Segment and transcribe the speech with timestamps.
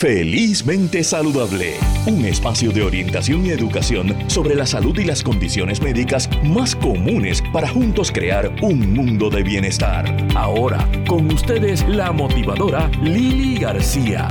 [0.00, 1.74] Felizmente Saludable,
[2.06, 7.42] un espacio de orientación y educación sobre la salud y las condiciones médicas más comunes
[7.52, 10.06] para juntos crear un mundo de bienestar.
[10.34, 14.26] Ahora, con ustedes la motivadora Lili García.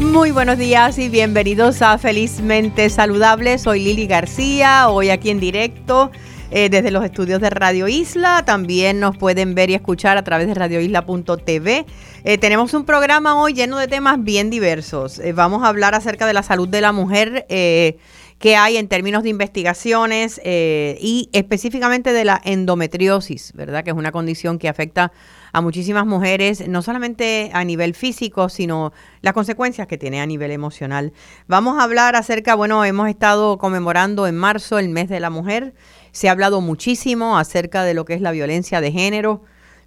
[0.00, 3.58] Muy buenos días y bienvenidos a Felizmente Saludable.
[3.58, 6.10] Soy Lili García, hoy aquí en directo
[6.50, 8.42] eh, desde los estudios de Radio Isla.
[8.46, 11.84] También nos pueden ver y escuchar a través de radioisla.tv.
[12.24, 15.18] Eh, tenemos un programa hoy lleno de temas bien diversos.
[15.18, 19.24] Eh, vamos a hablar acerca de la salud de la mujer que hay en términos
[19.24, 23.84] de investigaciones y específicamente de la endometriosis, ¿verdad?
[23.84, 25.12] Que es una condición que afecta
[25.52, 30.50] a muchísimas mujeres, no solamente a nivel físico, sino las consecuencias que tiene a nivel
[30.50, 31.12] emocional.
[31.46, 35.74] Vamos a hablar acerca, bueno, hemos estado conmemorando en marzo el mes de la mujer.
[36.18, 39.42] Se ha hablado muchísimo acerca de lo que es la violencia de género,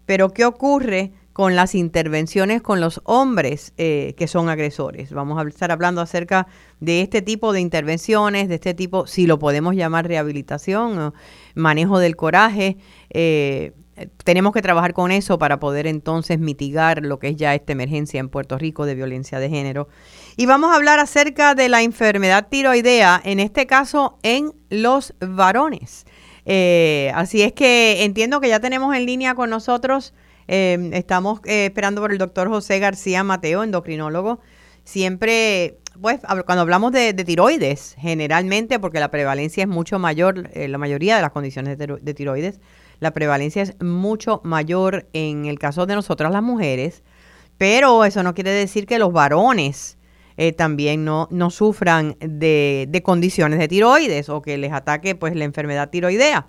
[0.05, 5.11] pero ¿qué ocurre con las intervenciones con los hombres eh, que son agresores?
[5.11, 6.47] Vamos a estar hablando acerca
[6.79, 11.13] de este tipo de intervenciones, de este tipo, si lo podemos llamar rehabilitación,
[11.53, 12.77] manejo del coraje.
[13.09, 13.73] Eh,
[14.23, 18.21] tenemos que trabajar con eso para poder entonces mitigar lo que es ya esta emergencia
[18.21, 19.89] en Puerto Rico de violencia de género.
[20.37, 26.05] Y vamos a hablar acerca de la enfermedad tiroidea, en este caso en los varones.
[26.45, 30.13] Eh, así es que entiendo que ya tenemos en línea con nosotros,
[30.47, 34.39] eh, estamos eh, esperando por el doctor José García Mateo, endocrinólogo.
[34.83, 41.15] Siempre, pues, cuando hablamos de, tiroides, generalmente, porque la prevalencia es mucho mayor, la mayoría
[41.15, 42.59] de las condiciones de tiroides,
[42.99, 47.03] la prevalencia es mucho mayor en el caso de nosotras las mujeres,
[47.59, 49.97] pero eso no quiere decir que los varones
[50.37, 55.35] eh, también no, no sufran de, de, condiciones de tiroides o que les ataque pues
[55.35, 56.47] la enfermedad tiroidea.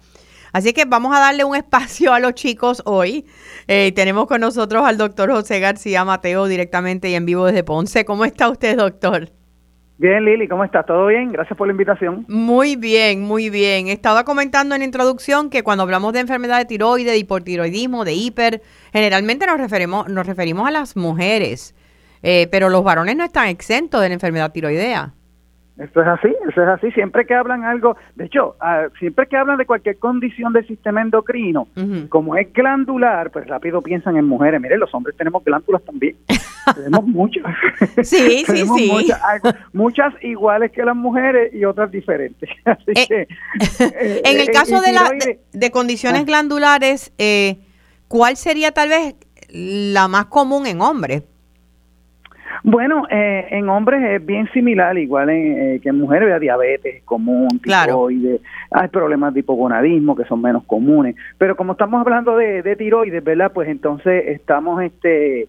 [0.52, 3.24] Así que vamos a darle un espacio a los chicos hoy.
[3.68, 8.04] Eh, tenemos con nosotros al doctor José García Mateo directamente y en vivo desde Ponce.
[8.04, 9.30] ¿Cómo está usted, doctor?
[9.98, 10.84] Bien, Lili, ¿cómo estás?
[10.84, 11.30] ¿Todo bien?
[11.30, 12.24] Gracias por la invitación.
[12.28, 13.88] Muy bien, muy bien.
[13.88, 18.14] Estaba comentando en la introducción que cuando hablamos de enfermedad de tiroides, de hipotiroidismo, de
[18.14, 18.62] hiper,
[18.92, 21.74] generalmente nos referimos, nos referimos a las mujeres.
[22.22, 25.12] Eh, pero los varones no están exentos de la enfermedad tiroidea.
[25.78, 26.90] Eso es así, eso es así.
[26.92, 31.00] Siempre que hablan algo, de hecho, ah, siempre que hablan de cualquier condición del sistema
[31.00, 31.66] endocrino,
[32.10, 34.60] como es glandular, pues rápido piensan en mujeres.
[34.60, 36.14] Miren, los hombres tenemos glándulas también.
[36.76, 37.42] tenemos muchas.
[38.02, 39.12] Sí, sí, sí.
[39.72, 42.48] Muchas, iguales que las mujeres y otras diferentes.
[42.94, 43.26] Eh,
[43.80, 45.10] eh, en el caso de, la,
[45.52, 46.24] de, condiciones ah.
[46.24, 47.12] glandulares,
[48.08, 49.14] ¿cuál sería tal vez
[49.48, 51.22] la más común en hombres?
[52.64, 58.40] Bueno, eh, en hombres es bien similar, igual eh, que en mujeres, diabetes común, tiroides,
[58.70, 63.52] hay problemas de hipogonadismo que son menos comunes, pero como estamos hablando de, tiroides, ¿verdad?
[63.52, 65.48] Pues entonces estamos este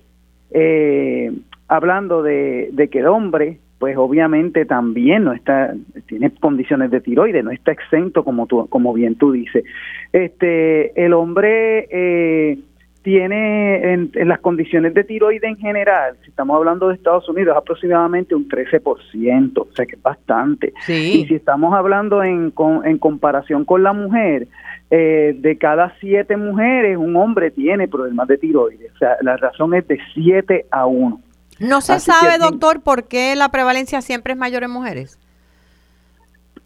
[0.52, 1.32] eh,
[1.68, 5.74] hablando de, que el hombre, pues obviamente también no está,
[6.08, 9.64] tiene condiciones de tiroides, no está exento como tú, como bien tú dices.
[10.12, 12.60] Este, el hombre eh,
[13.04, 18.34] tiene en, las condiciones de tiroides en general, si estamos hablando de Estados Unidos, aproximadamente
[18.34, 20.74] un 13%, o sea que es bastante.
[20.88, 22.54] Y si estamos hablando en,
[22.86, 24.48] en comparación con la mujer,
[24.96, 28.92] eh, de cada siete mujeres, un hombre tiene problemas de tiroides.
[28.94, 31.20] O sea, la razón es de 7 a 1.
[31.60, 35.20] ¿No se sabe, doctor, por qué la prevalencia siempre es mayor en mujeres?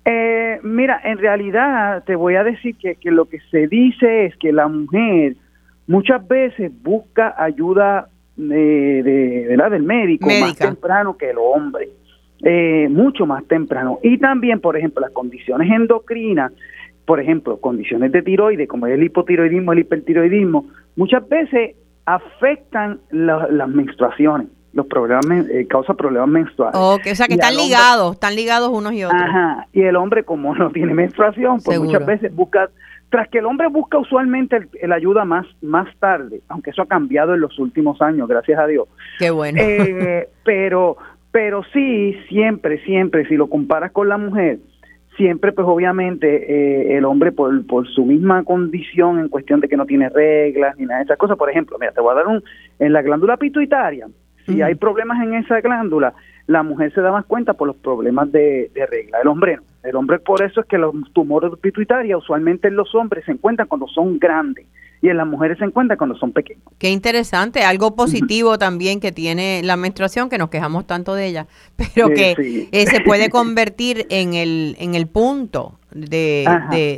[0.04, 4.36] Eh, mira, en realidad te voy a decir que, que lo que se dice es
[4.38, 5.36] que la mujer
[5.88, 11.90] muchas veces busca ayuda de, de, del médico más temprano que el hombre,
[12.44, 14.00] eh, mucho más temprano.
[14.04, 16.52] Y también, por ejemplo, las condiciones endocrinas,
[17.06, 21.76] por ejemplo, condiciones de tiroides, como el hipotiroidismo, el hipertiroidismo, muchas veces
[22.06, 24.48] afectan las menstruaciones
[24.78, 26.80] los problemas eh, causa problemas menstruales.
[26.80, 29.20] o sea que están ligados, están ligados unos y otros.
[29.20, 32.70] Ajá, y el hombre como no tiene menstruación, pues muchas veces busca
[33.10, 37.34] tras que el hombre busca usualmente el, ayuda más, más tarde, aunque eso ha cambiado
[37.34, 38.88] en los últimos años, gracias a Dios.
[39.18, 39.60] Qué bueno.
[39.62, 40.98] Eh, pero,
[41.32, 44.60] pero sí, siempre, siempre, si lo comparas con la mujer,
[45.16, 49.78] siempre pues obviamente eh, el hombre por, por su misma condición en cuestión de que
[49.78, 52.28] no tiene reglas ni nada de esas cosas, por ejemplo, mira, te voy a dar
[52.28, 52.44] un,
[52.80, 54.08] en la glándula pituitaria,
[54.46, 56.14] si hay problemas en esa glándula,
[56.48, 59.64] la mujer se da más cuenta por los problemas de, de regla, el hombre no.
[59.84, 63.70] El hombre por eso es que los tumores pituitarios usualmente en los hombres se encuentran
[63.70, 64.66] cuando son grandes
[65.02, 66.64] y en las mujeres se encuentran cuando son pequeños.
[66.78, 71.48] Qué interesante, algo positivo también que tiene la menstruación, que nos quejamos tanto de ella,
[71.78, 76.46] pero que eh, se puede convertir en el, en el punto de,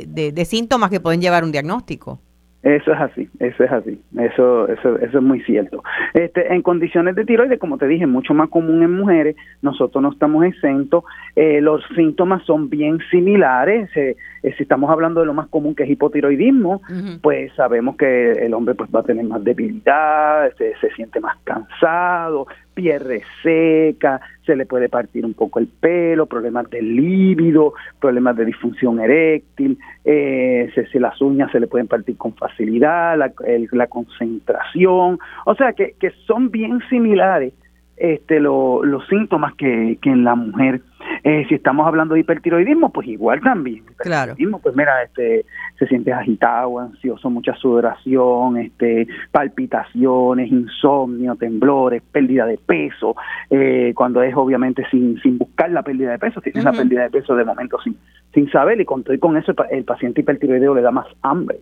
[0.08, 2.20] de, de síntomas que pueden llevar un diagnóstico.
[2.62, 5.82] Eso es así, eso es así, eso, eso, eso es muy cierto.
[6.12, 10.12] Este, en condiciones de tiroides, como te dije, mucho más común en mujeres, nosotros no
[10.12, 11.04] estamos exentos,
[11.36, 15.74] eh, los síntomas son bien similares, eh, eh, si estamos hablando de lo más común
[15.74, 16.82] que es hipotiroidismo,
[17.22, 21.38] pues sabemos que el hombre pues va a tener más debilidad, se, se siente más
[21.44, 28.36] cansado, pierde seca, se le puede partir un poco el pelo, problemas de líbido, problemas
[28.36, 33.32] de disfunción eréctil, eh, se, las uñas se le pueden partir con facilidad, la,
[33.72, 37.52] la concentración, o sea que, que son bien similares
[38.00, 40.80] este, los síntomas que, que en la mujer.
[41.22, 43.84] Eh, si estamos hablando de hipertiroidismo, pues igual también.
[43.96, 44.34] Claro.
[44.62, 45.44] Pues mira, este,
[45.80, 53.16] se siente agitado, ansioso, mucha sudoración, este, palpitaciones, insomnio, temblores, pérdida de peso.
[53.48, 57.10] Eh, cuando es obviamente sin, sin buscar la pérdida de peso, tiene la pérdida de
[57.10, 57.96] peso de momento sin,
[58.34, 61.60] sin saber y con, con eso el, paciente hipertiroideo le da más hambre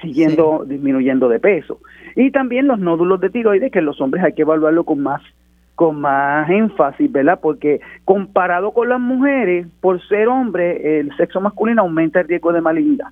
[0.00, 1.80] siguiendo disminuyendo de peso.
[2.14, 5.22] Y también los nódulos de tiroides, que en los hombres hay que evaluarlo con más
[5.76, 7.38] con más énfasis, ¿verdad?
[7.40, 12.62] Porque comparado con las mujeres, por ser hombre, el sexo masculino aumenta el riesgo de
[12.62, 13.08] malignidad,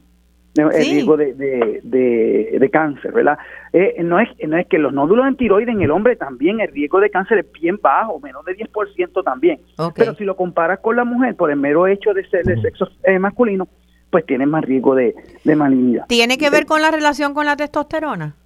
[0.56, 3.38] el riesgo de, de, de, cáncer, ¿verdad?
[3.72, 6.72] Eh, no, es, no es que los nódulos en tiroides en el hombre también, el
[6.72, 9.60] riesgo de cáncer es bien bajo, menos de 10% también.
[9.94, 12.88] Pero si lo comparas con la mujer, por el mero hecho de ser de sexo
[13.02, 13.68] eh, masculino,
[14.10, 15.14] pues tienen más riesgo de,
[15.44, 16.06] de malignidad.
[16.06, 18.36] ¿Tiene que ver con la relación con la testosterona?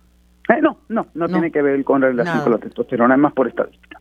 [0.48, 3.32] Eh, no, no, no, tiene que ver con la relación con la testosterona, es más
[3.32, 4.00] por estadística.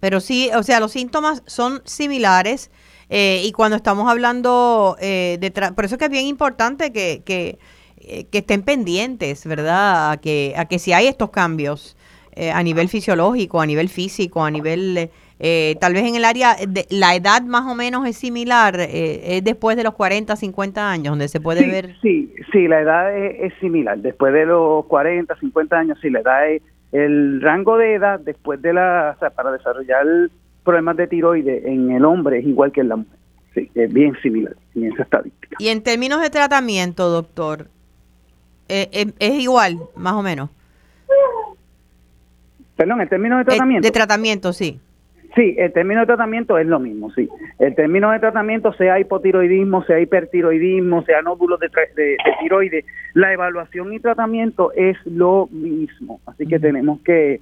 [0.00, 2.70] Pero sí, o sea, los síntomas son similares
[3.08, 5.50] eh, y cuando estamos hablando eh, de...
[5.50, 7.58] Por eso es que es bien importante que, que,
[7.98, 10.12] eh, que estén pendientes, ¿verdad?
[10.12, 11.96] A que, a que si hay estos cambios
[12.54, 15.10] a nivel fisiológico, a nivel físico, a nivel
[15.42, 19.38] eh, tal vez en el área, de, la edad más o menos es similar, eh,
[19.38, 21.96] es después de los 40, 50 años, donde se puede ver.
[22.02, 23.98] Sí, sí, la edad es, similar.
[23.98, 28.60] Después de los 40, 50 años, sí, la edad es el rango de edad después
[28.62, 30.06] de la, o sea, para desarrollar
[30.64, 33.18] problemas de tiroides en el hombre es igual que en la mujer.
[33.54, 35.56] Sí, es bien similar en esa estadística.
[35.58, 37.66] Y en términos de tratamiento, doctor,
[38.68, 40.50] eh, es igual, más o menos.
[42.76, 43.86] Perdón, en términos de tratamiento.
[43.86, 44.80] de tratamiento, sí.
[45.34, 47.28] Sí, el término de tratamiento es lo mismo, sí.
[47.58, 52.84] El término de tratamiento, sea hipotiroidismo, sea hipertiroidismo, sea nódulos de, de, tiroides,
[53.14, 56.20] la evaluación y tratamiento es lo mismo.
[56.26, 57.40] Así que tenemos que,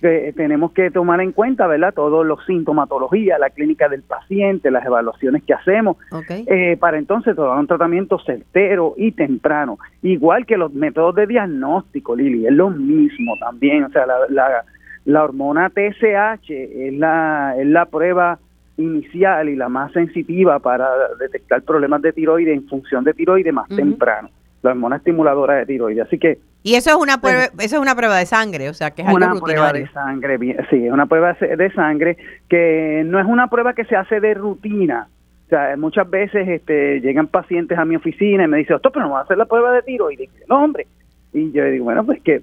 [0.00, 1.92] tenemos que tomar en cuenta, ¿verdad?
[1.92, 5.96] Todos los sintomatologías, la clínica del paciente, las evaluaciones que hacemos,
[6.28, 9.78] eh, para entonces tomar un tratamiento certero y temprano.
[10.02, 13.84] Igual que los métodos de diagnóstico, Lili, es lo mismo también.
[13.84, 14.64] O sea, la la
[15.06, 18.38] hormona TSH es la, es la prueba
[18.76, 20.88] inicial y la más sensitiva para
[21.18, 24.30] detectar problemas de tiroides en función de tiroides más temprano,
[24.62, 26.06] la hormona estimuladora de tiroides.
[26.06, 28.92] Así que y eso es una prueba, eso es una prueba de sangre, o sea,
[28.92, 30.38] que es una prueba de sangre,
[30.70, 32.16] sí, es una prueba de sangre
[32.48, 35.08] que no es una prueba que se hace de rutina.
[35.46, 39.06] O sea, muchas veces este, llegan pacientes a mi oficina y me dicen, doctor, pero
[39.06, 40.30] no va a hacer la prueba de tiroides.
[40.48, 40.86] No, hombre,
[41.32, 42.42] y yo digo, bueno, pues que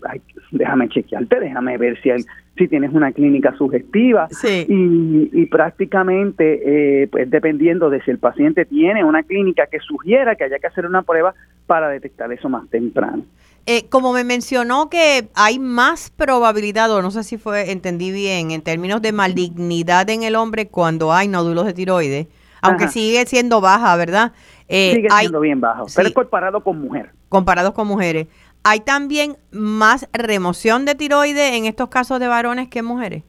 [0.51, 2.23] déjame chequearte, déjame ver si, hay,
[2.57, 4.27] si tienes una clínica sugestiva.
[4.43, 10.35] Y, y, prácticamente, eh, pues dependiendo de si el paciente tiene una clínica que sugiera
[10.35, 11.35] que haya que hacer una prueba
[11.67, 13.23] para detectar eso más temprano.
[13.65, 18.49] Eh, como me mencionó que hay más probabilidad, o no sé si fue entendí bien,
[18.49, 22.27] en términos de malignidad en el hombre cuando hay nódulos de tiroides,
[22.61, 24.31] aunque sigue siendo baja, ¿verdad?
[24.67, 27.11] Eh, sigue siendo bien bajo, pero es comparado con mujeres.
[27.29, 28.27] Comparados con mujeres.
[28.63, 33.23] ¿Hay también más remoción de tiroides en estos casos de varones que mujeres?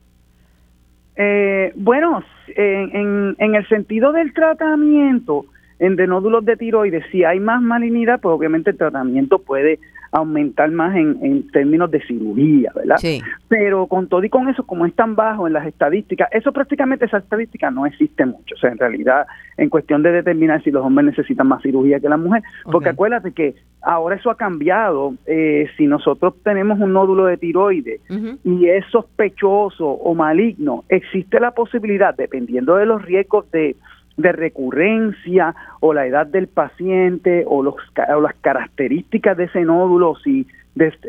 [1.16, 5.44] Eh, bueno, en, en, el sentido del tratamiento
[5.78, 9.78] en de nódulos de tiroides, si hay más malignidad, pues obviamente el tratamiento puede
[10.12, 12.97] aumentar más en, en términos de cirugía, ¿verdad?
[12.99, 13.21] Sí.
[13.49, 17.05] Pero con todo y con eso, como es tan bajo en las estadísticas, eso prácticamente,
[17.05, 18.55] esa estadística no existe mucho.
[18.57, 19.26] O sea, en realidad,
[19.57, 23.33] en cuestión de determinar si los hombres necesitan más cirugía que las mujeres, porque acuérdate
[23.33, 25.14] que ahora eso ha cambiado.
[25.26, 28.00] Eh, si nosotros tenemos un nódulo de tiroides
[28.45, 33.76] y es sospechoso o maligno, existe la posibilidad, dependiendo de los riesgos de
[34.21, 37.75] de recurrencia o la edad del paciente o, los,
[38.15, 40.47] o las características de ese nódulo, si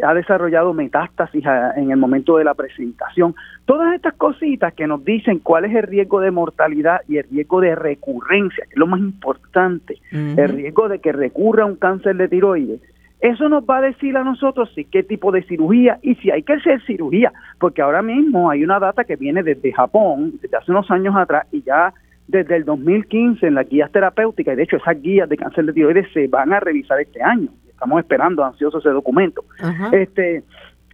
[0.04, 1.44] ha desarrollado metástasis
[1.76, 3.36] en el momento de la presentación.
[3.66, 7.62] Todas estas cositas que nos dicen cuál es el riesgo de mortalidad y el riesgo
[7.62, 12.28] de recurrencia, que es lo más importante, el riesgo de que recurra un cáncer de
[12.28, 12.82] tiroides.
[13.22, 16.42] Eso nos va a decir a nosotros si qué tipo de cirugía y si hay
[16.42, 20.72] que hacer cirugía, porque ahora mismo hay una data que viene desde Japón, desde hace
[20.72, 21.94] unos años atrás, y ya
[22.32, 25.74] desde el 2015 en las guías terapéuticas, y de hecho esas guías de cáncer de
[25.74, 27.50] tiroides se van a revisar este año
[27.82, 29.44] estamos esperando ansioso ese documento.
[29.92, 30.44] Este,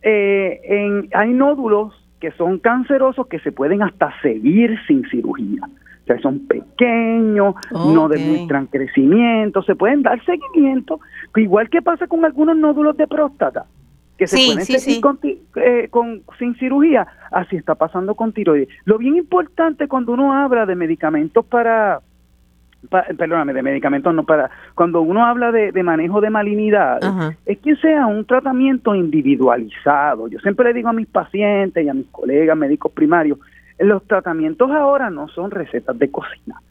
[0.01, 5.63] eh, en, hay nódulos que son cancerosos que se pueden hasta seguir sin cirugía.
[5.65, 11.01] O sea, son pequeños, no demuestran crecimiento, se pueden dar seguimiento,
[11.35, 13.65] igual que pasa con algunos nódulos de próstata,
[14.17, 15.01] que se pueden seguir
[15.55, 18.69] eh, con, sin cirugía, así está pasando con tiroides.
[18.85, 22.01] Lo bien importante cuando uno habla de medicamentos para
[22.89, 26.99] perdóname, de medicamentos no para, cuando uno habla de, manejo de malignidad,
[27.45, 30.27] es que sea un tratamiento individualizado.
[30.27, 33.39] Yo siempre le digo a mis pacientes y a mis colegas médicos primarios,
[33.79, 36.61] los tratamientos ahora no son recetas de cocina.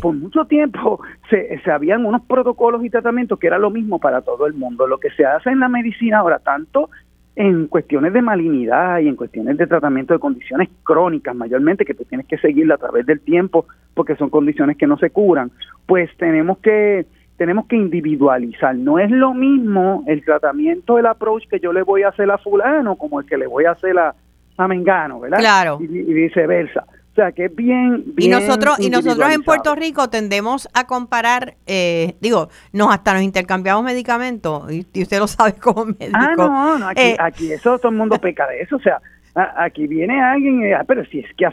[0.00, 1.00] por mucho tiempo
[1.30, 4.86] se, se habían unos protocolos y tratamientos que era lo mismo para todo el mundo.
[4.86, 6.90] Lo que se hace en la medicina ahora, tanto
[7.34, 12.04] en cuestiones de malignidad y en cuestiones de tratamiento de condiciones crónicas mayormente que tú
[12.04, 15.50] tienes que seguirla a través del tiempo porque son condiciones que no se curan,
[15.86, 17.06] pues tenemos que
[17.38, 18.76] tenemos que individualizar.
[18.76, 22.38] No es lo mismo el tratamiento, el approach que yo le voy a hacer a
[22.38, 24.14] fulano como el que le voy a hacer a,
[24.56, 25.38] a Mengano, ¿verdad?
[25.38, 25.78] Claro.
[25.80, 26.84] y viceversa.
[27.12, 31.56] O sea, que es bien, y nosotros y nosotros en Puerto Rico tendemos a comparar,
[31.66, 36.14] eh, digo, nos hasta nos intercambiamos medicamentos y, usted lo sabe como médico.
[36.14, 38.98] Ah, no, no, aquí, eh, aquí eso todo el mundo peca de eso, o sea,
[39.34, 41.52] aquí viene alguien, y, ah, pero si es que a,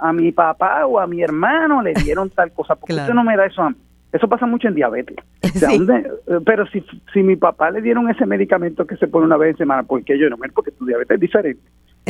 [0.00, 3.22] a, mi papá o a mi hermano le dieron tal cosa, ¿por qué usted no
[3.22, 3.76] me da eso a mí?
[4.12, 5.16] Eso pasa mucho en diabetes.
[6.44, 9.58] pero si, si mi papá le dieron ese medicamento que se pone una vez en
[9.58, 10.36] semana, ¿por qué yo no?
[10.52, 11.62] Porque tu diabetes es diferente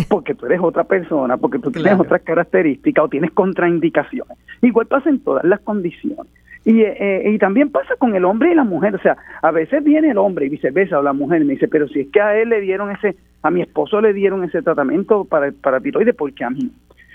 [0.08, 4.38] porque tú eres otra persona, porque tú tienes otras características o tienes contraindicaciones.
[4.62, 6.32] Igual pasa en todas las condiciones.
[6.64, 9.82] Y, eh, y también pasa con el hombre y la mujer, o sea, a veces
[9.82, 12.36] viene el hombre y viceversa, o la mujer me dice, pero si es que a
[12.36, 16.32] él le dieron ese, a mi esposo le dieron ese tratamiento para, para tiroides, ¿por
[16.34, 16.70] qué a mí?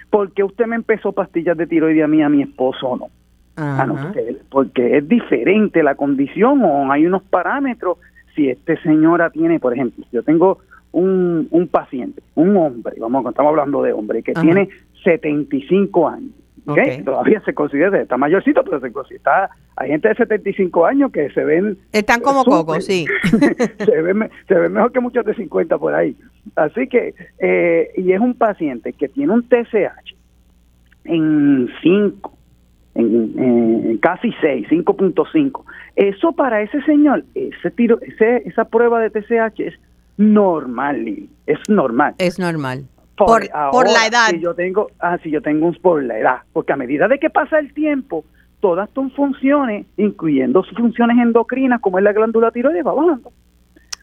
[0.10, 3.10] ¿Por qué usted me empezó pastillas de tiroides a mí, a mi esposo no?
[3.58, 7.98] Ah, no porque, porque es diferente la condición o hay unos parámetros.
[8.36, 10.60] Si este señora tiene, por ejemplo, yo tengo
[10.96, 14.70] un, un paciente, un hombre, vamos, estamos hablando de hombre, que tiene
[15.04, 16.32] 75 años.
[16.66, 17.04] ¿okay?
[17.04, 21.44] Todavía se considera, está mayorcito, pero se considera, hay gente de 75 años que se
[21.44, 21.78] ven...
[21.92, 23.06] Están como cocos, sí.
[23.78, 26.16] se, ven, se ven mejor que muchos de 50 por ahí.
[26.56, 30.16] Así que, eh, y es un paciente que tiene un TSH
[31.04, 32.38] en 5,
[32.96, 35.62] en, en, casi 6, 5.5.
[35.98, 39.74] Eso para ese señor, ese tiro, ese, esa prueba de TSH es
[40.17, 42.15] normal, es normal.
[42.17, 42.86] Es normal.
[43.17, 44.29] Por, por, la edad.
[44.31, 47.17] Si yo tengo, ah, si yo tengo un por la edad, porque a medida de
[47.17, 48.25] que pasa el tiempo,
[48.60, 53.31] todas tus funciones, incluyendo sus funciones endocrinas, como es la glándula tiroides, va bajando.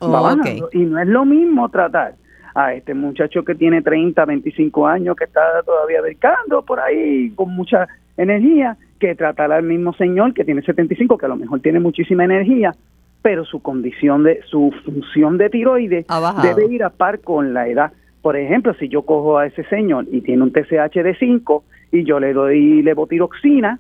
[0.03, 0.71] va bajando.
[0.73, 2.15] Y no es lo mismo tratar
[2.55, 7.55] a este muchacho que tiene 30, 25 años, que está todavía dedicando por ahí con
[7.55, 11.81] mucha energía, que tratar al mismo señor que tiene 75, que a lo mejor tiene
[11.81, 12.73] muchísima energía,
[13.23, 16.07] pero su condición de su función de tiroides
[16.43, 17.93] debe ir a par con la edad.
[18.21, 22.05] Por ejemplo, si yo cojo a ese señor y tiene un TSH de 5 y
[22.05, 23.79] yo le doy levotiroxina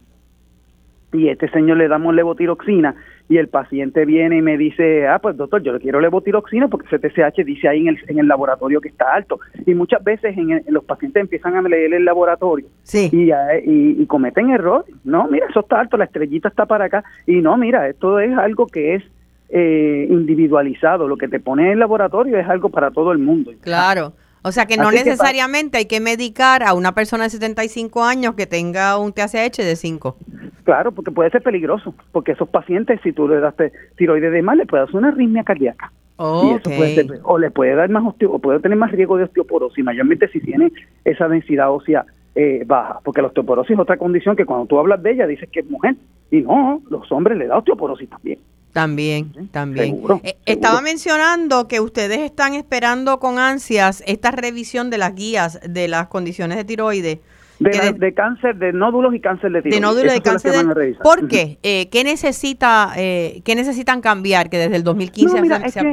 [1.12, 2.94] y este señor le damos levotiroxina
[3.28, 6.86] y el paciente viene y me dice, ah, pues doctor, yo le quiero levotiroxina porque
[6.86, 9.40] ese TSH dice ahí en el, en el laboratorio que está alto.
[9.64, 13.30] Y muchas veces en, los pacientes empiezan a leer el laboratorio y,
[13.64, 14.94] y, cometen errores.
[15.04, 17.04] No, mira, eso está alto, la estrellita está para acá.
[17.26, 19.04] Y no, mira, esto es algo que es
[19.52, 21.06] eh, individualizado.
[21.06, 23.52] Lo que te pone en el laboratorio es algo para todo el mundo.
[23.60, 24.14] Claro.
[24.44, 28.46] O sea que no necesariamente hay que medicar a una persona de 75 años que
[28.46, 30.16] tenga un TSH de 5.
[30.64, 33.54] Claro, porque puede ser peligroso, porque esos pacientes, si tú le das
[33.96, 35.92] tiroides de mal, le puede dar una arritmia cardíaca.
[36.16, 40.40] o le puede dar más osteo, o puede tener más riesgo de osteoporosis, mayormente si
[40.40, 40.72] tiene
[41.04, 42.04] esa densidad ósea
[42.34, 45.48] eh, baja, porque la osteoporosis es otra condición que cuando tú hablas de ella dices
[45.50, 45.94] que es mujer,
[46.30, 48.38] y no, los hombres le da osteoporosis también.
[48.72, 50.02] También, también.
[50.22, 55.88] Eh, estaba mencionando que ustedes están esperando con ansias esta revisión de las guías de
[55.88, 57.18] las condiciones de tiroides.
[57.58, 59.80] De, cáncer, de nódulos y cáncer de tiroides.
[59.80, 60.96] De nódulos y cáncer de...
[61.02, 61.58] ¿Por qué?
[61.62, 65.38] Eh, ¿qué, necesita, eh, ¿Qué necesitan cambiar que desde el 2015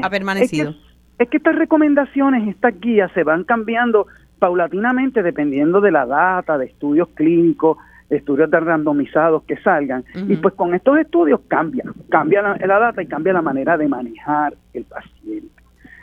[0.01, 0.73] ha, permanecido?
[1.19, 4.07] Es que, estas recomendaciones, estas guías se van cambiando
[4.39, 7.77] paulatinamente dependiendo de la data, de estudios clínicos,
[8.09, 10.03] estudios de randomizados que salgan.
[10.27, 14.53] Y pues con estos estudios cambia, cambia la, data y cambia la manera de manejar
[14.73, 15.47] el paciente.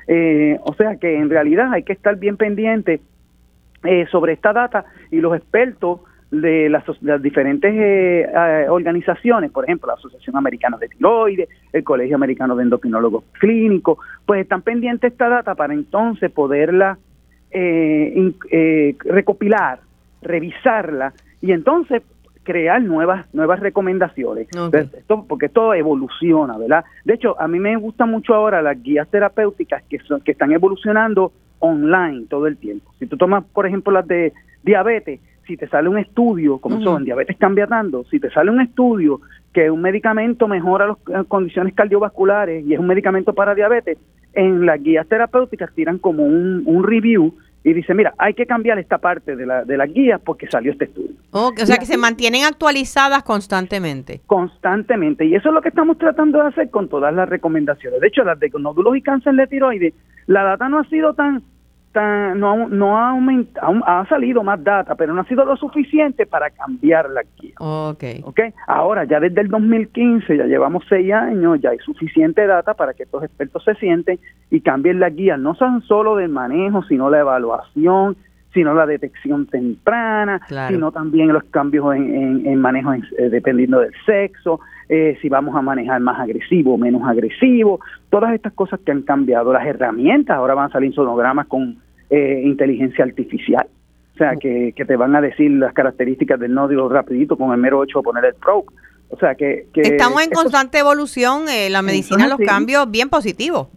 [0.07, 3.01] Eh, o sea que en realidad hay que estar bien pendiente
[3.83, 6.85] eh, sobre esta data y los expertos de las,
[7.23, 13.25] diferentes eh, organizaciones, por ejemplo, la Asociación Americana de Tiroides, el Colegio Americano de Endocrinólogos
[13.39, 16.99] Clínicos, pues están pendientes de esta data para entonces poderla
[19.05, 19.81] recopilar,
[20.21, 22.03] revisarla y entonces
[22.43, 24.49] crear nuevas nuevas recomendaciones.
[24.73, 29.09] Esto, porque esto evoluciona verdad de hecho a mí me gusta mucho ahora las guías
[29.09, 32.93] terapéuticas que son que están evolucionando online todo el tiempo.
[32.99, 37.05] Si tú tomas por ejemplo las de diabetes si te sale un estudio como son
[37.05, 39.21] diabetes cambia tanto si te sale un estudio
[39.53, 43.99] que un medicamento mejora las condiciones cardiovasculares y es un medicamento para diabetes
[44.35, 47.33] en las guías terapéuticas tiran como un, un review
[47.67, 50.71] y dice, mira, hay que cambiar esta parte de la, de la guía porque salió
[50.71, 51.17] este estudio.
[51.33, 54.21] o sea, que se mantienen actualizadas constantemente.
[54.27, 55.25] Constantemente.
[55.25, 58.01] Y eso es lo que estamos tratando de hacer con todas las recomendaciones.
[58.01, 59.95] De hecho, las de nódulos y cáncer de tiroides,
[60.29, 61.43] la data no ha sido tan
[62.03, 66.51] no, no ha aumentado, ha salido más data, pero no ha sido lo suficiente para
[66.51, 67.55] cambiar la guía.
[67.59, 68.21] Okay.
[68.25, 68.53] Okay.
[68.67, 73.05] Ahora, ya desde el 2015, ya llevamos seis años, ya hay suficiente data para que
[73.05, 74.19] estos expertos se sienten
[74.51, 78.17] y cambien la guía, no son solo del manejo, sino la evaluación,
[78.57, 84.61] sino la detección temprana, sino también los cambios en, en, manejo eh, dependiendo del sexo,
[84.89, 89.03] eh, si vamos a manejar más agresivo o menos agresivo, todas estas cosas que han
[89.03, 91.77] cambiado, las herramientas, ahora van a salir sonogramas con
[92.11, 93.67] eh, inteligencia artificial.
[94.15, 97.59] O sea, que, que, te van a decir las características del nódulo rapidito con el
[97.59, 98.67] mero hecho de poner el probe.
[99.09, 99.67] O sea, que...
[99.75, 103.69] Estamos en constante evolución, eh, la medicina, los cambios bien positivos.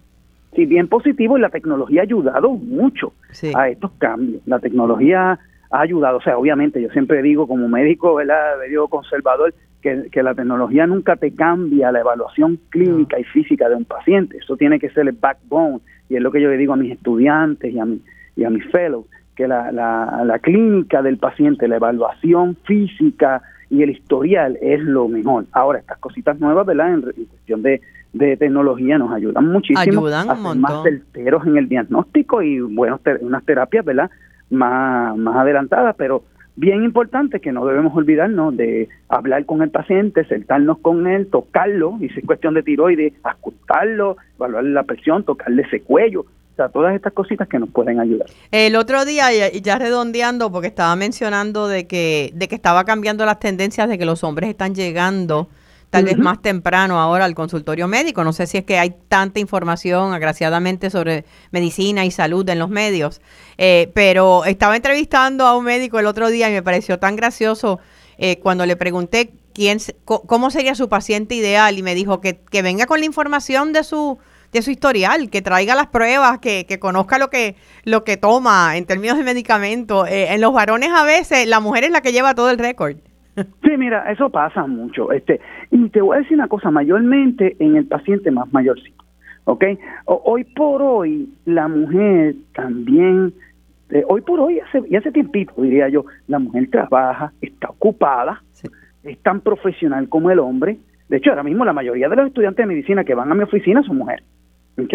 [0.54, 3.12] Sí, bien positivo y la tecnología ha ayudado mucho
[3.54, 4.42] a estos cambios.
[4.46, 5.38] La tecnología
[5.70, 8.58] ha ayudado, o sea, obviamente yo siempre digo como médico, ¿verdad?
[8.58, 13.76] Medio conservador, que, que, la tecnología nunca te cambia la evaluación clínica y física de
[13.76, 14.38] un paciente.
[14.38, 16.92] Eso tiene que ser el backbone y es lo que yo le digo a mis
[16.92, 18.02] estudiantes y a, mi,
[18.36, 19.06] y a mis fellows,
[19.36, 25.08] que la, la, la clínica del paciente, la evaluación física y el historial es lo
[25.08, 25.46] mejor.
[25.52, 26.92] Ahora, estas cositas nuevas, ¿verdad?
[26.94, 27.80] En, cuestión de,
[28.12, 33.00] de, tecnología nos ayudan muchísimo ayudan a ser más certeros en el diagnóstico y bueno,
[33.20, 34.10] unas terapias, ¿verdad?
[34.50, 36.24] Más, más adelantadas, pero
[36.56, 41.96] bien importante que no debemos olvidarnos de hablar con el paciente, sentarnos con él, tocarlo,
[42.00, 46.26] y si es cuestión de tiroides, ascultarlo, evaluarle la presión, tocarle ese cuello,
[46.60, 48.28] sea, todas estas cositas que nos pueden ayudar.
[48.50, 53.38] El otro día, ya redondeando, porque estaba mencionando de que, de que estaba cambiando las
[53.40, 55.48] tendencias de que los hombres están llegando
[55.90, 58.22] tal vez más temprano ahora al consultorio médico.
[58.22, 62.70] No sé si es que hay tanta información, agraciadamente, sobre medicina y salud en los
[62.70, 63.20] medios,
[63.58, 67.80] eh, pero estaba entrevistando a un médico el otro día y me pareció tan gracioso
[68.18, 72.62] eh, cuando le pregunté quién, cómo sería su paciente ideal y me dijo que, que
[72.62, 74.18] venga con la información de su
[74.52, 78.76] de su historial, que traiga las pruebas, que, que conozca lo que, lo que toma
[78.76, 80.08] en términos de medicamentos.
[80.08, 82.96] Eh, en los varones a veces la mujer es la que lleva todo el récord.
[83.62, 85.12] Sí, mira, eso pasa mucho.
[85.12, 89.04] Este, y te voy a decir una cosa, mayormente en el paciente más mayorcito.
[89.44, 89.64] ¿Ok?
[90.04, 93.32] hoy por hoy, la mujer también,
[93.90, 98.42] eh, hoy por hoy, hace, y hace tiempito, diría yo, la mujer trabaja, está ocupada,
[99.02, 100.78] es tan profesional como el hombre.
[101.08, 103.42] De hecho, ahora mismo la mayoría de los estudiantes de medicina que van a mi
[103.42, 104.24] oficina son mujeres.
[104.78, 104.94] ¿Ok?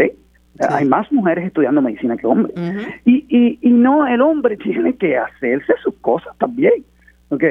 [0.69, 2.55] Hay más mujeres estudiando medicina que hombres.
[3.03, 6.73] y, y, y no, el hombre tiene que hacerse sus cosas también.
[7.29, 7.43] Ok,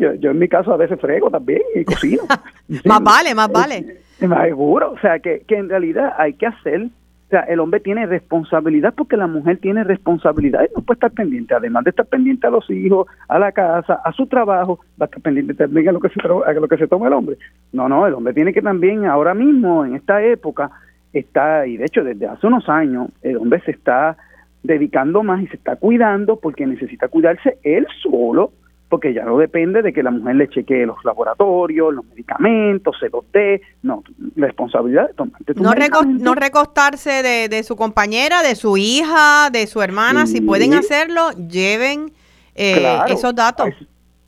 [0.00, 2.22] yo, yo en mi caso a veces frego también y cocino.
[2.84, 3.98] más vale, más vale.
[4.20, 7.78] Más seguro, o sea, que, que en realidad hay que hacer, o sea, el hombre
[7.78, 12.06] tiene responsabilidad porque la mujer tiene responsabilidad y no puede estar pendiente, además de estar
[12.06, 15.88] pendiente a los hijos, a la casa, a su trabajo, va a estar pendiente también
[15.88, 17.38] a lo que se, a lo que se toma el hombre.
[17.72, 20.72] No, no, el hombre tiene que también, ahora mismo, en esta época,
[21.12, 24.16] está, y de hecho desde hace unos años, el hombre se está
[24.62, 28.52] dedicando más y se está cuidando porque necesita cuidarse él solo,
[28.88, 33.10] porque ya no depende de que la mujer le chequee los laboratorios, los medicamentos, se
[33.10, 34.02] los dé, no,
[34.36, 35.72] responsabilidad de tomarte no,
[36.04, 41.30] no recostarse de, de, su compañera, de su hija, de su hermana, si pueden hacerlo,
[41.32, 42.12] lleven
[42.54, 43.68] eh, esos datos.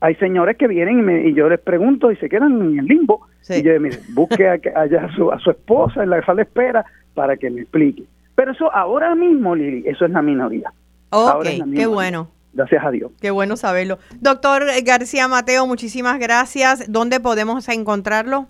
[0.01, 2.85] Hay, señores que vienen y, me, y, yo les pregunto y se quedan en el
[2.85, 3.27] limbo.
[3.49, 6.85] Y yo, mire, busque allá a su, a su esposa en la sala de espera
[7.13, 8.03] para que me explique.
[8.35, 10.71] Pero eso ahora mismo, Lili, eso es la minoría.
[11.11, 12.29] Ok, qué bueno.
[12.53, 13.11] Gracias a Dios.
[13.21, 13.97] Qué bueno saberlo.
[14.19, 16.91] Doctor García Mateo, muchísimas gracias.
[16.91, 18.47] ¿Dónde podemos encontrarlo?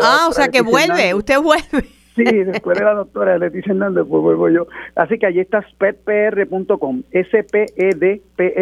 [0.02, 1.84] ah, o sea que vuelve, usted vuelve.
[2.14, 4.66] Sí, después de la doctora Leticia Hernández, pues vuelvo yo.
[4.94, 8.58] Así que allí está spedpr.com, spedpr.com,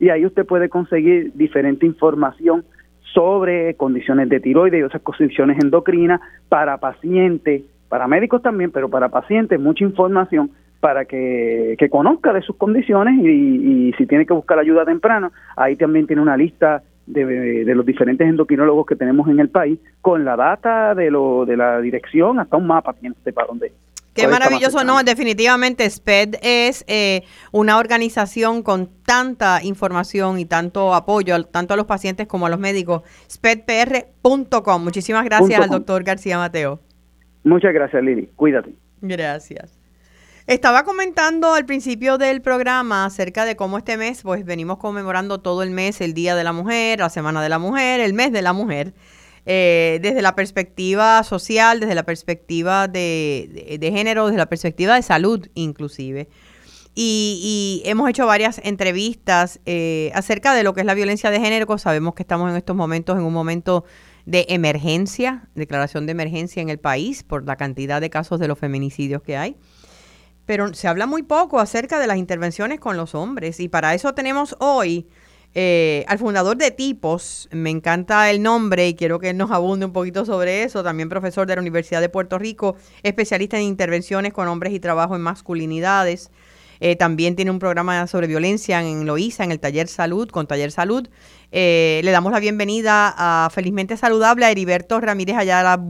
[0.00, 2.64] y ahí usted puede conseguir diferente información
[3.12, 9.08] sobre condiciones de tiroides y otras condiciones endocrinas para pacientes, para médicos también, pero para
[9.08, 14.58] pacientes, mucha información para que, conozca de sus condiciones y, y si tiene que buscar
[14.58, 19.48] ayuda temprana, ahí también tiene una lista de, los diferentes endocrinólogos que tenemos en el
[19.48, 23.48] país, con la data de, lo, de la dirección, hasta un mapa tiene usted para
[23.48, 23.72] dónde.
[24.14, 27.22] Qué maravilloso, no, definitivamente SPED es eh,
[27.52, 32.58] una organización con tanta información y tanto apoyo, tanto a los pacientes como a los
[32.58, 33.02] médicos.
[33.28, 34.82] SPEDPR.com.
[34.82, 36.80] Muchísimas gracias al doctor García Mateo.
[37.48, 38.28] Muchas gracias, Lili.
[38.36, 38.74] Cuídate.
[39.00, 39.78] Gracias.
[40.46, 45.62] Estaba comentando al principio del programa acerca de cómo este mes, pues venimos conmemorando todo
[45.62, 48.40] el mes el Día de la Mujer, la Semana de la Mujer, el mes de
[48.40, 48.94] la mujer,
[49.44, 55.46] eh, desde la perspectiva social, desde la perspectiva de, género, desde la perspectiva de salud
[55.54, 56.28] inclusive.
[56.94, 61.78] Y, hemos hecho varias entrevistas eh, acerca de lo que es la violencia de género.
[61.78, 63.84] Sabemos que estamos en estos momentos en un momento
[64.28, 68.58] de emergencia, declaración de emergencia en el país por la cantidad de casos de los
[68.58, 69.56] feminicidios que hay
[70.44, 73.60] pero se habla muy poco acerca de las intervenciones con los hombres.
[73.60, 75.06] Y para eso tenemos hoy
[75.54, 79.92] eh, al fundador de Tipos, me encanta el nombre y quiero que nos abunde un
[79.92, 84.48] poquito sobre eso, también profesor de la Universidad de Puerto Rico, especialista en intervenciones con
[84.48, 86.30] hombres y trabajo en masculinidades.
[86.80, 90.70] Eh, también tiene un programa sobre violencia en Loíza, en el Taller Salud, con Taller
[90.70, 91.08] Salud.
[91.50, 95.80] Eh, le damos la bienvenida a Felizmente Saludable a Heriberto Ramírez Ayala.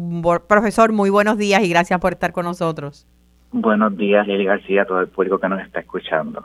[0.48, 3.06] Profesor, muy buenos días y gracias por estar con nosotros.
[3.50, 6.44] Buenos días, Lili García, a todo el público que nos está escuchando.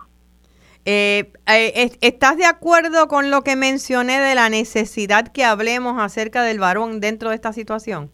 [0.85, 6.43] Eh, eh ¿Estás de acuerdo con lo que mencioné de la necesidad que hablemos acerca
[6.43, 8.09] del varón dentro de esta situación?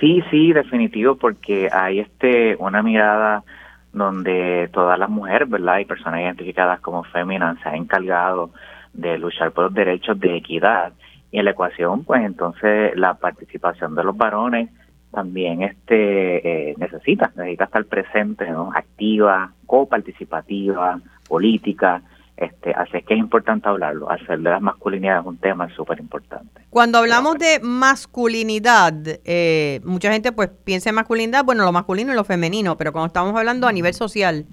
[0.00, 3.44] Sí, sí, definitivo, porque hay este una mirada
[3.92, 5.78] donde todas las mujeres, ¿verdad?
[5.78, 8.50] Y personas identificadas como féminas se han encargado
[8.92, 10.92] de luchar por los derechos de equidad.
[11.30, 14.70] Y en la ecuación, pues entonces la participación de los varones
[15.12, 18.70] también este eh, necesita, necesita estar presente, ¿no?
[18.74, 22.02] activa, coparticipativa, política,
[22.36, 26.62] este, así es que es importante hablarlo, hacer de las masculinidades un tema súper importante.
[26.70, 32.16] Cuando hablamos de masculinidad, eh, mucha gente pues piensa en masculinidad, bueno, lo masculino y
[32.16, 34.46] lo femenino, pero cuando estamos hablando a nivel social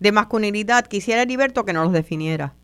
[0.00, 2.54] de masculinidad, quisiera Heriberto que nos los definiera.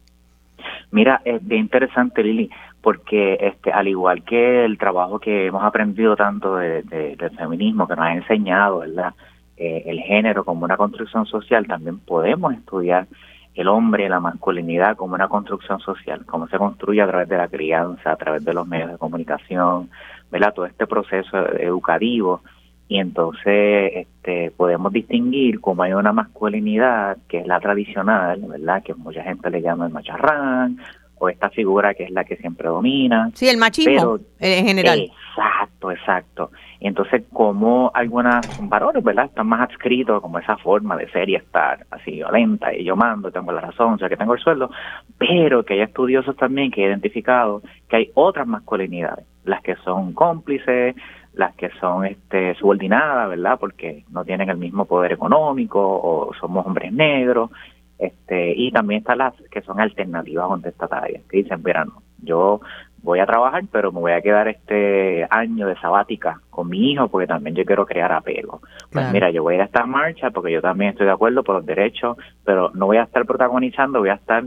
[0.90, 2.50] Mira, es bien interesante, Lili,
[2.80, 7.96] porque este, al igual que el trabajo que hemos aprendido tanto de, del feminismo, que
[7.96, 9.14] nos ha enseñado, ¿verdad?
[9.56, 13.06] Eh, el género como una construcción social, también podemos estudiar
[13.54, 17.48] el hombre la masculinidad como una construcción social, cómo se construye a través de la
[17.48, 19.90] crianza, a través de los medios de comunicación,
[20.30, 20.52] ¿verdad?
[20.54, 22.42] Todo este proceso educativo
[22.88, 28.82] y entonces este, podemos distinguir cómo hay una masculinidad que es la tradicional, ¿verdad?
[28.82, 30.78] Que mucha gente le llama el macharrán
[31.18, 33.30] o esta figura que es la que siempre domina.
[33.34, 35.10] Sí, el machismo en general.
[35.30, 36.50] Exacto, exacto.
[36.80, 39.26] Y entonces, como algunas varones, ¿verdad?
[39.26, 43.30] Están más adscritos como esa forma de ser y estar así violenta y yo mando,
[43.30, 44.70] tengo la razón, o sea, que tengo el sueldo,
[45.18, 50.12] pero que hay estudiosos también que han identificado que hay otras masculinidades, las que son
[50.12, 50.94] cómplices,
[51.34, 53.58] las que son este, subordinadas, ¿verdad?
[53.58, 57.50] Porque no tienen el mismo poder económico o somos hombres negros,
[57.98, 62.60] este, y también están las que son alternativas contestatarias, que dicen, verano, yo
[63.04, 67.08] voy a trabajar, pero me voy a quedar este año de sabática con mi hijo
[67.08, 68.62] porque también yo quiero crear apego.
[68.90, 71.44] Pues mira, yo voy a ir a esta marcha porque yo también estoy de acuerdo
[71.44, 74.44] por los derechos, pero no voy a estar protagonizando, voy a estar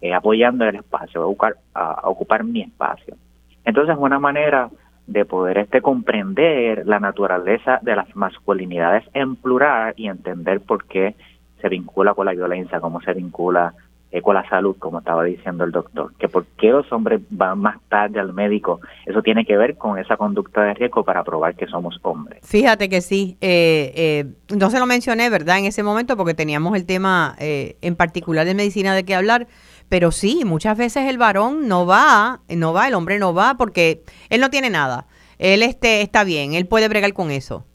[0.00, 3.14] eh, apoyando el espacio, voy a, buscar, a, ocupar mi espacio.
[3.64, 4.70] Entonces, es una manera
[5.06, 11.14] de poder este comprender la naturaleza de las masculinidades en plural y entender por qué
[11.60, 13.74] se vincula con la violencia, cómo se vincula
[14.10, 17.58] eh, con la salud, como estaba diciendo el doctor, que por qué los hombres van
[17.58, 21.54] más tarde al médico, eso tiene que ver con esa conducta de riesgo para probar
[21.56, 22.40] que somos hombres.
[22.42, 24.24] Fíjate que sí, eh, eh,
[24.56, 25.58] no se lo mencioné, ¿verdad?
[25.58, 29.46] En ese momento porque teníamos el tema en particular de medicina de qué hablar,
[29.90, 34.04] pero sí, muchas veces el varón no va, no va, el hombre no va porque
[34.30, 35.06] él no tiene nada.
[35.38, 37.66] Él este, está bien, él puede bregar con eso.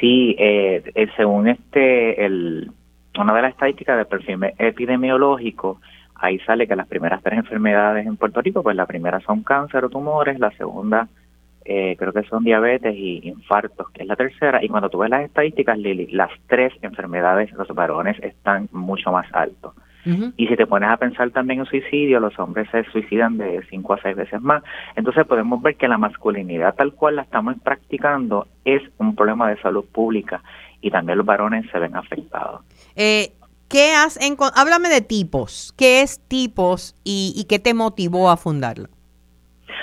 [0.00, 2.70] Sí, eh, eh, según este, el,
[3.18, 5.80] una de las estadísticas del perfil epidemiológico,
[6.14, 9.84] ahí sale que las primeras tres enfermedades en Puerto Rico, pues la primera son cáncer
[9.84, 11.08] o tumores, la segunda
[11.64, 15.10] eh, creo que son diabetes y infartos, que es la tercera, y cuando tú ves
[15.10, 19.74] las estadísticas, Lili, las tres enfermedades, los varones están mucho más altos.
[20.04, 23.94] Y si te pones a pensar también en suicidio, los hombres se suicidan de cinco
[23.94, 24.62] a seis veces más.
[24.96, 29.60] Entonces podemos ver que la masculinidad tal cual la estamos practicando es un problema de
[29.60, 30.42] salud pública
[30.80, 32.62] y también los varones se ven afectados.
[32.96, 33.32] Eh,
[33.68, 34.18] ¿Qué has
[34.56, 35.72] Háblame de tipos.
[35.76, 38.88] ¿Qué es tipos y, y qué te motivó a fundarlo?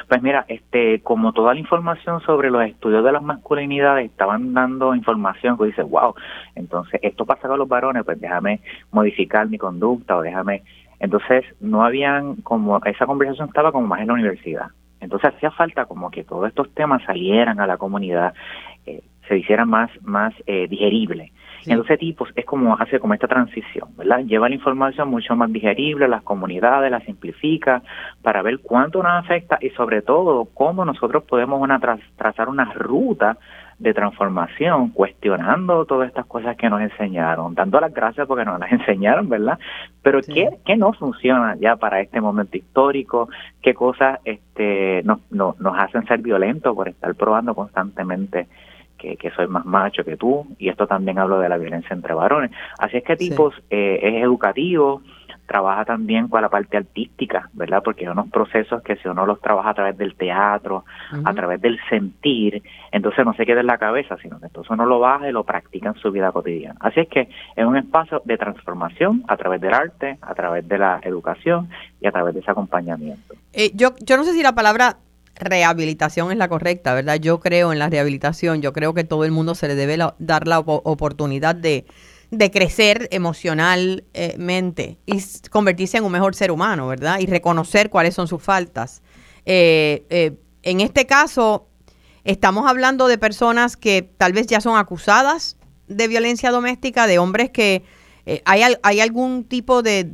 [0.07, 4.95] Pues mira, este, como toda la información sobre los estudios de las masculinidades estaban dando
[4.95, 6.13] información que dice, wow,
[6.55, 10.63] entonces esto pasa con los varones, pues déjame modificar mi conducta o déjame.
[10.99, 14.67] Entonces no habían como, esa conversación estaba como más en la universidad.
[14.99, 18.33] Entonces hacía falta como que todos estos temas salieran a la comunidad,
[18.85, 21.31] eh, se hicieran más, más eh, digerible.
[21.65, 24.19] Entonces tipos es como hace como esta transición, ¿verdad?
[24.19, 27.81] Lleva la información mucho más digerible a las comunidades, la simplifica
[28.21, 31.79] para ver cuánto nos afecta y sobre todo cómo nosotros podemos una
[32.15, 33.37] trazar una ruta
[33.79, 38.71] de transformación, cuestionando todas estas cosas que nos enseñaron, dando las gracias porque nos las
[38.79, 39.59] enseñaron, ¿verdad?
[40.01, 43.29] Pero ¿qué, ¿qué, no funciona ya para este momento histórico?
[43.61, 48.47] ¿Qué cosas este, nos, nos, nos hacen ser violentos por estar probando constantemente
[48.97, 52.51] que, soy más macho que tú, y esto también hablo de la violencia entre varones.
[52.79, 55.01] Así es que tipos eh, es educativo,
[55.47, 57.81] trabaja también con la parte artística, ¿verdad?
[57.83, 60.83] Porque hay unos procesos que si uno los trabaja a través del teatro,
[61.23, 64.85] a través del sentir, entonces no se queda en la cabeza, sino que entonces uno
[64.85, 66.75] lo baja y lo practica en su vida cotidiana.
[66.81, 70.77] Así es que es un espacio de transformación a través del arte, a través de
[70.77, 71.69] la educación
[72.01, 73.33] y a través de ese acompañamiento.
[73.53, 74.97] Eh, yo, yo no sé si la palabra
[75.39, 77.15] rehabilitación es la correcta, ¿verdad?
[77.15, 80.47] Yo creo en la rehabilitación, yo creo que todo el mundo se le debe dar
[80.47, 81.85] la oportunidad de,
[82.51, 87.19] crecer emocionalmente y convertirse en un mejor ser humano, ¿verdad?
[87.19, 89.01] Y reconocer cuáles son sus faltas.
[89.45, 91.67] Eh, eh, en este caso,
[92.25, 95.55] estamos hablando de personas que tal vez ya son acusadas
[95.87, 97.83] de violencia doméstica, de hombres que
[98.25, 100.11] eh, hay, hay algún tipo de,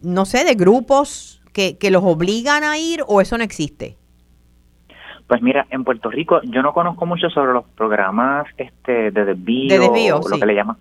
[0.00, 3.97] no sé, de grupos que, que los obligan a ir o eso no existe.
[5.28, 10.20] Pues mira, en Puerto Rico yo no conozco mucho sobre los programas este de desvío,
[10.26, 10.78] lo que le llaman,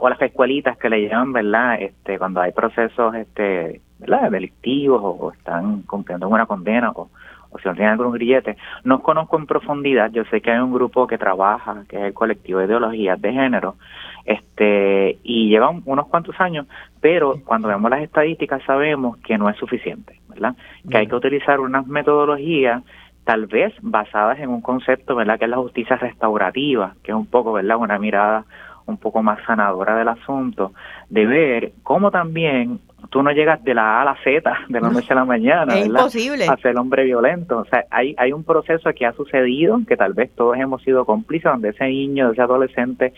[0.00, 1.80] o las escuelitas que le llaman, ¿verdad?
[1.80, 4.28] Este, cuando hay procesos este, ¿verdad?
[4.32, 7.08] delictivos o, están cumpliendo una condena o,
[7.50, 8.56] o se con un grillete.
[8.82, 12.12] No conozco en profundidad, yo sé que hay un grupo que trabaja, que es el
[12.12, 13.76] colectivo de ideologías de género,
[14.24, 16.66] este y llevan unos cuantos años,
[17.00, 20.56] pero cuando vemos las estadísticas sabemos que no es suficiente, ¿verdad?
[20.90, 22.82] Que hay que utilizar unas metodologías
[23.26, 27.26] tal vez basadas en un concepto, ¿verdad?, que es la justicia restaurativa, que es un
[27.26, 28.44] poco, ¿verdad?, una mirada
[28.86, 30.72] un poco más sanadora del asunto,
[31.10, 32.78] de ver cómo también
[33.10, 35.76] tú no llegas de la A a la Z de la noche a la mañana,
[35.76, 36.46] es imposible.
[36.46, 37.58] a ser hombre violento.
[37.58, 41.04] O sea, hay, hay un proceso que ha sucedido, que tal vez todos hemos sido
[41.04, 43.12] cómplices, donde ese niño, ese adolescente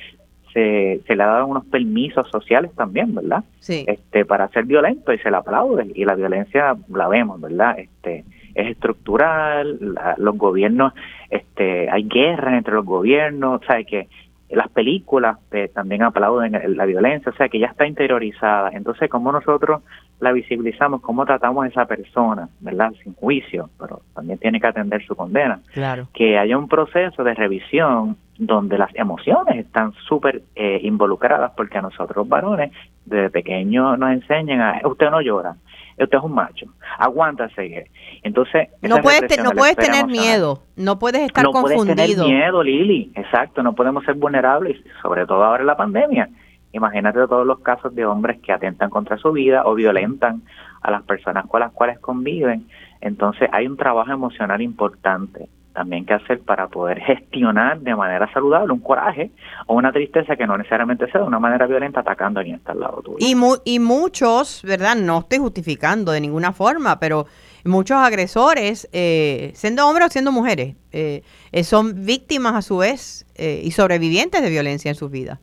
[0.55, 3.45] se, se le ha dado unos permisos sociales también, ¿verdad?
[3.61, 3.85] Sí.
[3.87, 7.79] Este, para ser violento y se le aplaude y la violencia la vemos, ¿verdad?
[7.79, 8.25] Este,
[8.63, 9.79] es estructural,
[10.17, 10.93] los gobiernos,
[11.31, 14.09] este, hay guerras entre los gobiernos, o sea, que
[14.51, 18.71] las películas eh, también aplauden la violencia, o sea, que ya está interiorizada.
[18.73, 19.83] Entonces, ¿cómo nosotros
[20.21, 21.03] la visibilizamos?
[21.03, 22.93] ¿Cómo tratamos a esa persona, verdad?
[23.03, 25.61] Sin juicio, pero también tiene que atender su condena.
[25.73, 26.09] Claro.
[26.15, 31.83] Que haya un proceso de revisión donde las emociones están súper eh, involucradas, porque a
[31.83, 32.73] nosotros varones,
[33.05, 35.57] desde pequeños nos enseñan a, usted no llora,
[36.05, 36.67] usted es un macho,
[36.99, 37.91] aguántase.
[38.23, 41.85] Entonces, no puedes, no puedes tener miedo, no puedes estar no confundido.
[41.85, 45.77] No puedes tener miedo, Lili, exacto, no podemos ser vulnerables, sobre todo ahora en la
[45.77, 46.29] pandemia.
[46.73, 50.43] Imagínate todos los casos de hombres que atentan contra su vida o violentan
[50.83, 52.69] a las personas con las cuales conviven.
[53.01, 58.73] Entonces hay un trabajo emocional importante también que hacer para poder gestionar de manera saludable
[58.73, 59.31] un coraje
[59.69, 62.73] o una tristeza que no necesariamente sea de una manera violenta atacando a quien está
[62.73, 63.19] al lado tuyo.
[63.21, 64.97] Y, y muchos, ¿verdad?
[64.97, 67.27] No estoy justificando de ninguna forma, pero
[67.65, 73.25] muchos agresores, eh, siendo hombres o siendo mujeres, eh, eh, son víctimas a su vez
[73.39, 75.39] y sobrevivientes de violencia en sus vidas.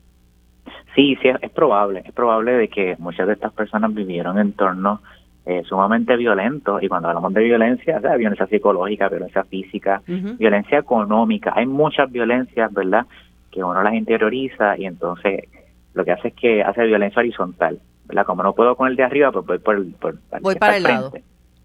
[0.95, 5.00] Sí, sí, es probable, es probable de que muchas de estas personas vivieron en entornos
[5.45, 11.53] eh, sumamente violentos y cuando hablamos de violencia, o violencia psicológica, violencia física, violencia económica,
[11.55, 13.05] hay muchas violencias, ¿verdad?,
[13.51, 15.47] que uno las interioriza y entonces
[15.93, 17.79] lo que hace es que hace violencia horizontal.
[18.05, 18.25] ¿verdad?
[18.25, 21.12] Como no puedo con el de arriba, pues voy por, por, voy para el lado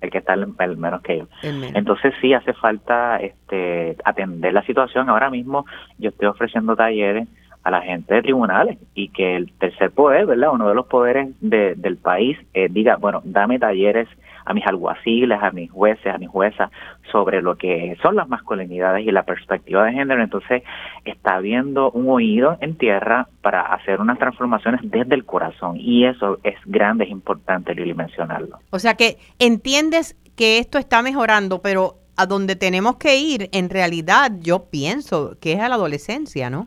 [0.01, 1.27] el que está el, menos que yo.
[1.43, 5.09] Entonces sí hace falta este atender la situación.
[5.09, 5.67] Ahora mismo
[5.99, 7.29] yo estoy ofreciendo talleres
[7.63, 10.51] a la gente de tribunales y que el tercer poder, ¿verdad?
[10.53, 14.09] Uno de los poderes del país eh, diga, bueno, dame talleres
[14.45, 16.71] a mis alguaciles, a mis jueces, a mis juezas
[17.13, 20.23] sobre lo que son las masculinidades y la perspectiva de género.
[20.23, 20.63] Entonces
[21.05, 26.39] está habiendo un oído en tierra para hacer unas transformaciones desde el corazón y eso
[26.43, 28.59] es grande, es importante, Lili, mencionarlo.
[28.71, 33.71] O sea que entiendes que esto está mejorando, pero a donde tenemos que ir, en
[33.71, 36.67] realidad, yo pienso que es a la adolescencia, ¿no?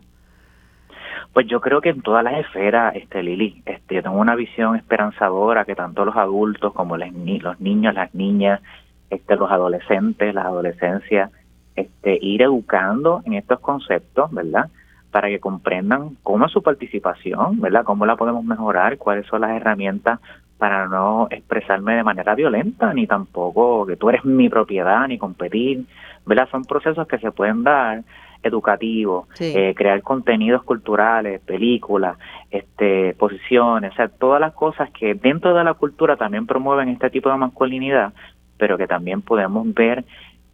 [1.34, 4.76] Pues yo creo que en todas las esferas, este Lili, este, yo tengo una visión
[4.76, 8.62] esperanzadora que tanto los adultos como los, niños, las niñas,
[9.10, 11.32] este, los adolescentes, las adolescencias,
[11.76, 14.70] este, ir educando en estos conceptos, ¿verdad?
[15.10, 17.84] Para que comprendan cómo es su participación, ¿verdad?
[17.84, 20.20] Cómo la podemos mejorar, cuáles son las herramientas
[20.60, 25.86] para no expresarme de manera violenta, ni tampoco que tú eres mi propiedad, ni competir,
[26.28, 26.48] ¿verdad?
[26.52, 28.04] Son procesos que se pueden dar
[28.44, 32.18] educativo, eh, crear contenidos culturales, películas,
[32.52, 37.10] este, posiciones, o sea, todas las cosas que dentro de la cultura también promueven este
[37.10, 38.14] tipo de masculinidad,
[38.58, 40.04] pero que también podemos ver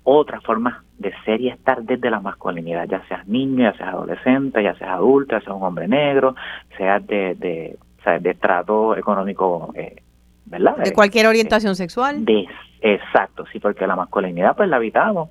[0.03, 4.63] otras formas de ser y estar desde la masculinidad, ya seas niño, ya seas adolescente,
[4.63, 6.35] ya seas adulto, ya seas un hombre negro,
[6.77, 7.77] seas de, de,
[8.19, 10.01] de estrato económico, eh,
[10.45, 10.77] ¿verdad?
[10.77, 12.23] De cualquier orientación sexual.
[12.23, 12.47] De,
[12.81, 15.29] exacto, sí, porque la masculinidad pues la habitamos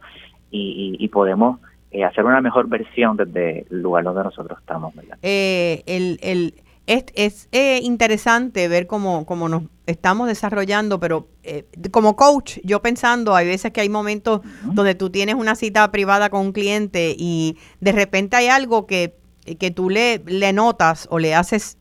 [0.50, 1.60] y, y podemos
[1.90, 4.94] eh, hacer una mejor versión desde el lugar donde nosotros estamos.
[5.22, 6.54] Eh, el, el,
[6.86, 12.80] es es eh, interesante ver cómo, cómo nos estamos desarrollando, pero eh, como coach, yo
[12.80, 17.14] pensando, hay veces que hay momentos donde tú tienes una cita privada con un cliente
[17.18, 19.16] y de repente hay algo que,
[19.58, 21.78] que tú le, le notas o le haces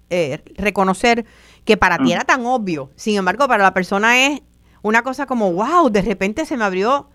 [0.56, 1.26] reconocer
[1.68, 2.92] que para ti era tan obvio.
[2.96, 4.42] Sin embargo, para la persona es
[4.82, 7.10] una cosa como, wow, de repente se me abrió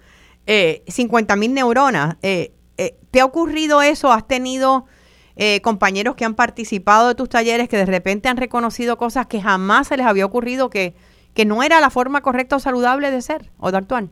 [0.47, 2.17] eh, 50 mil neuronas.
[2.23, 2.53] Eh,
[2.87, 4.12] eh, ¿Te ha ocurrido eso?
[4.12, 4.87] ¿Has tenido
[5.37, 9.40] eh, compañeros que han participado de tus talleres que de repente han reconocido cosas que
[9.40, 10.95] jamás se les había ocurrido que,
[11.35, 14.05] que no era la forma correcta o saludable de ser o de actuar?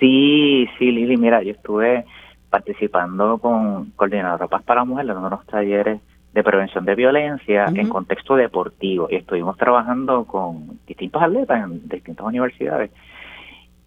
[0.00, 2.04] Sí, sí, Lili, mira, yo estuve
[2.50, 6.00] participando con Coordinador Paz para Mujeres en unos talleres
[6.34, 12.26] de prevención de violencia en contexto deportivo y estuvimos trabajando con distintos atletas en distintas
[12.26, 12.90] universidades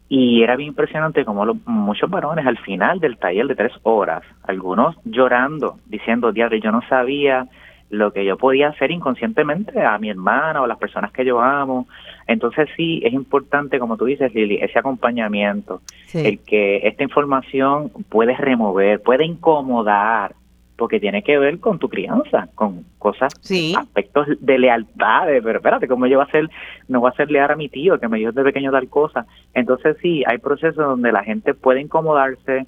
[0.08, 4.96] y era bien impresionante como muchos varones al final del taller de tres horas, algunos
[5.04, 7.48] llorando, diciendo, diablo, yo no sabía
[7.90, 11.40] lo que yo podía hacer inconscientemente a mi hermana o a las personas que yo
[11.40, 11.88] amo.
[12.28, 15.82] Entonces sí, es importante, como tú dices, Lili, ese acompañamiento,
[16.14, 20.34] el que esta información puede remover, puede incomodar,
[20.78, 23.34] porque tiene que ver con tu crianza, con cosas,
[23.78, 26.50] aspectos de lealtad, pero espérate, ¿cómo yo voy a ser,
[26.88, 29.26] no voy a ser leal a mi tío que me dio de pequeño tal cosa?
[29.54, 32.68] Entonces sí, hay procesos donde la gente puede incomodarse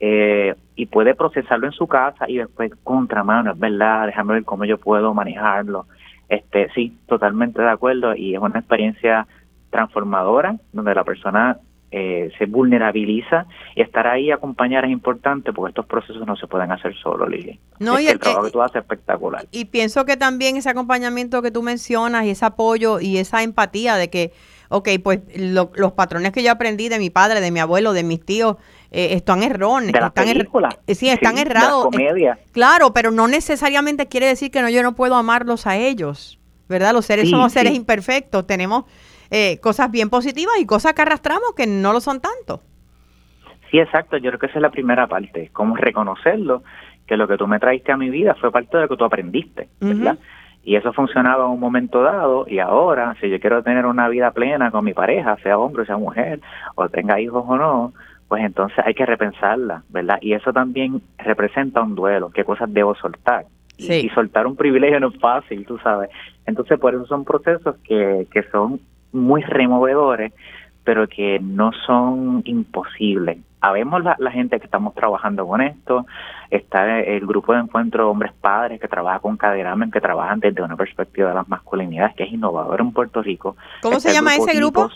[0.00, 4.64] eh, y puede procesarlo en su casa y después, contramano, es verdad, déjame ver cómo
[4.64, 5.86] yo puedo manejarlo.
[6.28, 9.26] Este, sí, totalmente de acuerdo y es una experiencia
[9.70, 11.58] transformadora donde la persona
[11.94, 13.44] eh, se vulnerabiliza
[13.76, 17.28] y estar ahí a acompañar es importante porque estos procesos no se pueden hacer solo,
[17.28, 17.60] Lili.
[17.80, 19.44] No, y el, trabajo que tú haces es espectacular.
[19.50, 23.96] Y pienso que también ese acompañamiento que tú mencionas y ese apoyo y esa empatía
[23.96, 24.32] de que,
[24.70, 28.24] ok, pues los patrones que yo aprendí de mi padre, de mi abuelo, de mis
[28.24, 28.56] tíos,
[28.90, 29.92] eh, están erróneos.
[29.94, 30.48] están er
[30.94, 31.88] sí, están errados.
[32.52, 36.38] claro, pero no necesariamente quiere decir que no yo no puedo amarlos a ellos,
[36.70, 36.94] ¿verdad?
[36.94, 38.84] Los seres somos seres imperfectos, tenemos
[39.34, 42.60] eh, cosas bien positivas y cosas que arrastramos que no lo son tanto.
[43.70, 44.18] Sí, exacto.
[44.18, 46.62] Yo creo que esa es la primera parte, como reconocerlo,
[47.06, 49.04] que lo que tú me traiste a mi vida fue parte de lo que tú
[49.04, 50.18] aprendiste, ¿verdad?
[50.62, 54.30] Y eso funcionaba en un momento dado y ahora, si yo quiero tener una vida
[54.32, 56.40] plena con mi pareja, sea hombre, sea mujer,
[56.74, 57.94] o tenga hijos o no,
[58.28, 60.18] pues entonces hay que repensarla, ¿verdad?
[60.20, 63.46] Y eso también representa un duelo, qué cosas debo soltar.
[63.78, 66.10] Y, soltar un privilegio no es fácil, tú sabes.
[66.46, 68.78] Entonces, por eso son procesos que, que son
[69.12, 70.32] muy removedores,
[70.84, 73.38] pero que no son imposibles.
[73.60, 76.04] Habemos la, gente que estamos trabajando con esto,
[76.50, 80.76] está el grupo de encuentro Hombres Padres que trabaja con Caderamen, que trabajan desde una
[80.76, 83.56] perspectiva de las masculinidades, que es innovador en Puerto Rico.
[83.80, 84.90] ¿Cómo se llama ese grupo?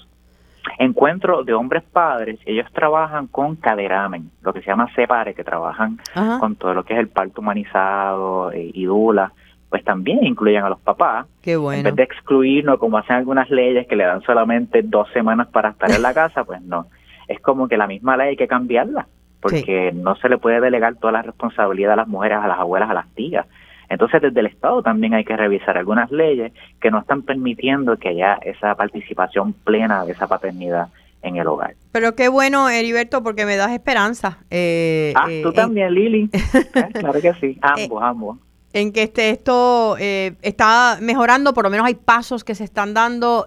[0.80, 6.00] Encuentro de Hombres Padres, ellos trabajan con Caderamen, lo que se llama Separe, que trabajan
[6.40, 9.32] con todo lo que es el parto humanizado eh, y Dula
[9.70, 11.26] pues también incluyan a los papás.
[11.42, 11.78] Qué bueno.
[11.78, 15.70] En vez de excluirnos, como hacen algunas leyes que le dan solamente dos semanas para
[15.70, 16.86] estar en la casa, pues no.
[17.28, 19.06] Es como que la misma ley hay que cambiarla,
[19.40, 22.90] porque no se le puede delegar toda la responsabilidad a las mujeres, a las abuelas,
[22.90, 23.46] a las tías.
[23.88, 28.08] Entonces, desde el Estado también hay que revisar algunas leyes que no están permitiendo que
[28.08, 30.88] haya esa participación plena de esa paternidad
[31.22, 31.74] en el hogar.
[31.92, 34.38] Pero qué bueno, Heriberto, porque me das esperanza.
[34.50, 36.30] Eh, ah, tú eh, también, Lili.
[36.76, 38.38] Eh, claro que sí, ambos, ambos.
[38.76, 43.46] En que este, esto está mejorando, por lo menos hay pasos que se están dando.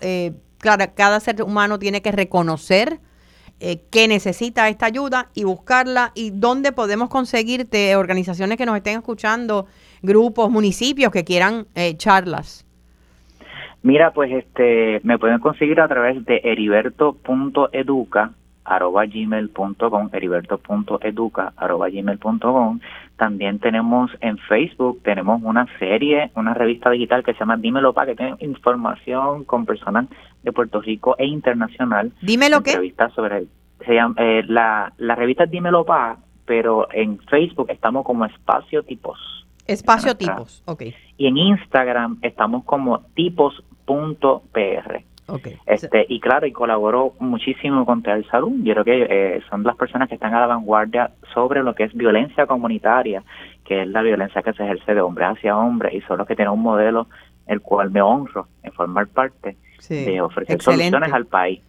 [0.57, 2.99] claro, cada ser humano tiene que reconocer
[3.59, 9.67] que necesita esta ayuda y buscarla y dónde podemos conseguirte organizaciones que nos estén escuchando,
[10.01, 11.67] grupos, municipios que quieran
[11.97, 12.65] charlas.
[13.83, 18.31] Mira, pues este me pueden conseguir a través de eriberto.educa
[18.69, 22.79] arroba gmail.com, eriberto.educa arroba gmail.com.
[23.17, 28.05] También tenemos en Facebook, tenemos una serie, una revista digital que se llama Dímelo Pa,
[28.05, 30.05] que tiene información con personas
[30.43, 32.13] de Puerto Rico e internacional.
[32.21, 32.93] Dímelo qué.
[33.13, 33.45] sobre,
[33.85, 39.17] se llama, eh, la, la revista Dímelo Pa, pero en Facebook estamos como Espacio Tipos.
[39.67, 40.83] Espacio Tipos, ok.
[41.17, 45.03] Y en Instagram estamos como tipos.pr.
[45.29, 45.57] Okay.
[45.65, 48.51] Este, y claro, y colaboró muchísimo con el Salud.
[48.63, 51.83] Yo creo que eh, son las personas que están a la vanguardia sobre lo que
[51.83, 53.23] es violencia comunitaria,
[53.65, 56.35] que es la violencia que se ejerce de hombre hacia hombre, y son los que
[56.35, 57.07] tienen un modelo
[57.47, 59.57] el cual me honro en formar parte
[59.89, 61.61] de ofrecer soluciones al país.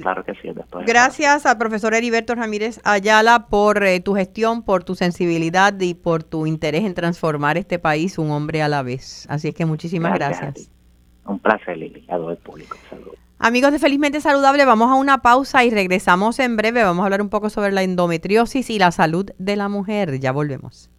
[0.00, 0.50] claro que sí.
[0.84, 6.24] Gracias al profesor Heriberto Ramírez Ayala por eh, tu gestión, por tu sensibilidad y por
[6.24, 9.26] tu interés en transformar este país un hombre a la vez.
[9.30, 10.70] Así es que muchísimas gracias.
[11.26, 12.76] Un placer, Lili, a todo el público.
[12.88, 13.16] Saludos.
[13.38, 16.84] Amigos de Felizmente Saludable, vamos a una pausa y regresamos en breve.
[16.84, 20.20] Vamos a hablar un poco sobre la endometriosis y la salud de la mujer.
[20.20, 20.90] Ya volvemos.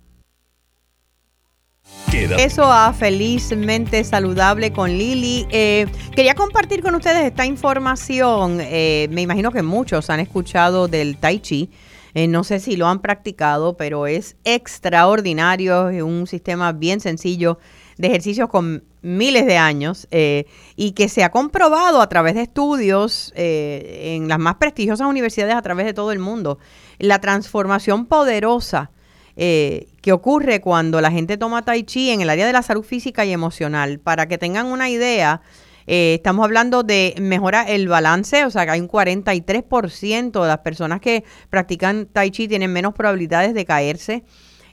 [2.12, 5.48] Eso a Felizmente Saludable con Lili.
[5.52, 8.60] Eh, quería compartir con ustedes esta información.
[8.62, 11.70] Eh, me imagino que muchos han escuchado del Tai Chi.
[12.14, 15.90] Eh, no sé si lo han practicado, pero es extraordinario.
[15.90, 17.58] Es un sistema bien sencillo
[18.04, 20.46] de ejercicios con miles de años eh,
[20.76, 25.56] y que se ha comprobado a través de estudios eh, en las más prestigiosas universidades
[25.56, 26.60] a través de todo el mundo.
[27.00, 28.92] La transformación poderosa
[29.38, 32.84] eh, que ocurre cuando la gente toma tai chi en el área de la salud
[32.84, 34.00] física y emocional.
[34.00, 35.40] Para que tengan una idea,
[35.86, 41.00] estamos hablando de mejorar el balance, o sea que hay un 43% de las personas
[41.00, 44.26] que practican tai chi tienen menos probabilidades de caerse.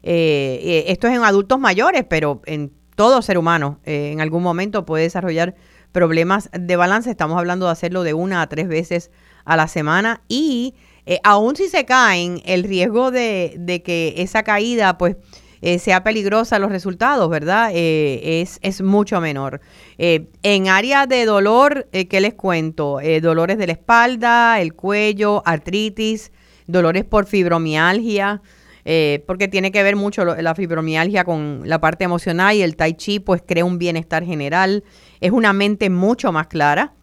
[0.03, 5.05] esto es en adultos mayores, pero en todo ser humano eh, en algún momento puede
[5.05, 5.55] desarrollar
[5.91, 7.11] problemas de balance.
[7.11, 9.11] Estamos hablando de hacerlo de una a tres veces
[9.47, 10.75] a la semana y
[11.07, 15.17] eh, aún si se caen, el riesgo de, que esa caída pues
[15.63, 17.71] eh, sea peligrosa los resultados, ¿verdad?
[17.73, 19.63] es, es mucho menor.
[19.97, 22.99] en área de dolor, ¿qué les cuento?
[23.23, 26.33] dolores de la espalda, el cuello, artritis,
[26.67, 28.43] dolores por fibromialgia,
[28.85, 32.95] eh, porque tiene que ver mucho la fibromialgia con la parte emocional y el tai
[32.95, 34.85] chi pues crea un bienestar general,
[35.21, 36.95] es una mente mucho más clara,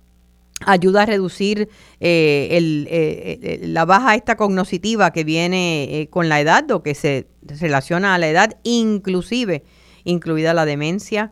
[0.66, 1.70] ayuda a reducir
[2.00, 8.16] eh, eh, la baja esta cognoscitiva que viene con la edad o que se relaciona
[8.16, 9.64] a la edad, inclusive
[10.04, 11.32] incluida la demencia.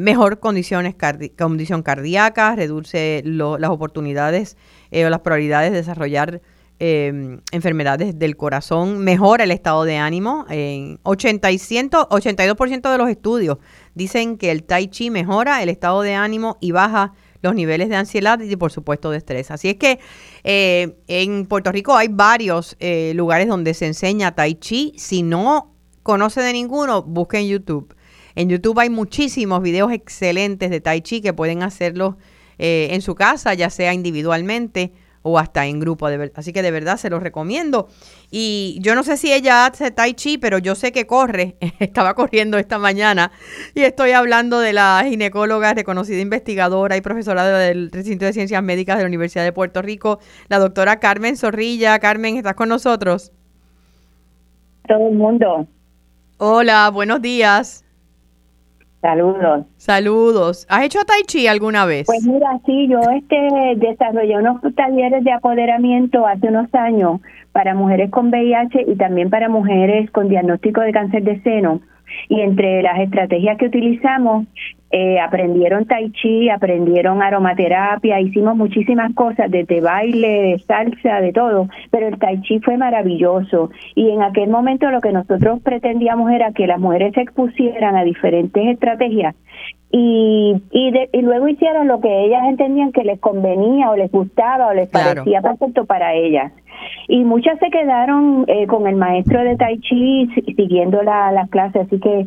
[0.00, 0.96] mejor condiciones
[1.36, 4.56] condición cardíaca, reduce las oportunidades
[4.90, 6.40] o las probabilidades de desarrollar
[6.86, 10.44] Em, enfermedades del corazón, mejora el estado de ánimo.
[10.50, 13.56] En 80 y 82% de los estudios
[13.94, 17.96] dicen que el tai chi mejora el estado de ánimo y baja los niveles de
[17.96, 19.50] ansiedad y por supuesto de estrés.
[19.50, 19.98] Así es que
[20.42, 24.92] eh, en Puerto Rico hay varios eh, lugares donde se enseña tai chi.
[24.98, 27.96] Si no conoce de ninguno, busque en YouTube.
[28.34, 32.18] En YouTube hay muchísimos videos excelentes de tai chi que pueden hacerlo
[32.58, 34.92] eh, en su casa, ya sea individualmente
[35.24, 36.08] o hasta en grupo.
[36.08, 37.88] De Así que de verdad se los recomiendo.
[38.30, 41.56] Y yo no sé si ella hace tai chi, pero yo sé que corre.
[41.80, 43.32] Estaba corriendo esta mañana
[43.74, 48.98] y estoy hablando de la ginecóloga, reconocida investigadora y profesora del recinto de ciencias médicas
[48.98, 51.98] de la Universidad de Puerto Rico, la doctora Carmen Zorrilla.
[51.98, 53.32] Carmen, ¿estás con nosotros?
[54.86, 55.66] Todo el mundo.
[56.36, 57.83] Hola, buenos días.
[59.04, 59.66] Saludos.
[59.76, 60.66] Saludos.
[60.70, 62.06] ¿Has hecho Tai Chi alguna vez?
[62.06, 63.36] Pues mira, sí, yo este
[63.76, 67.20] desarrollé unos talleres de apoderamiento hace unos años
[67.52, 71.82] para mujeres con VIH y también para mujeres con diagnóstico de cáncer de seno.
[72.28, 74.46] Y entre las estrategias que utilizamos
[74.96, 81.68] eh, aprendieron tai chi, aprendieron aromaterapia, hicimos muchísimas cosas, desde baile, de salsa, de todo,
[81.90, 83.70] pero el tai chi fue maravilloso.
[83.96, 88.04] Y en aquel momento lo que nosotros pretendíamos era que las mujeres se expusieran a
[88.04, 89.34] diferentes estrategias.
[89.90, 94.68] Y, y, y luego hicieron lo que ellas entendían que les convenía o les gustaba
[94.68, 96.52] o les parecía perfecto para ellas.
[97.08, 101.86] Y muchas se quedaron eh, con el maestro de Tai Chi siguiendo la, las clases,
[101.86, 102.26] así que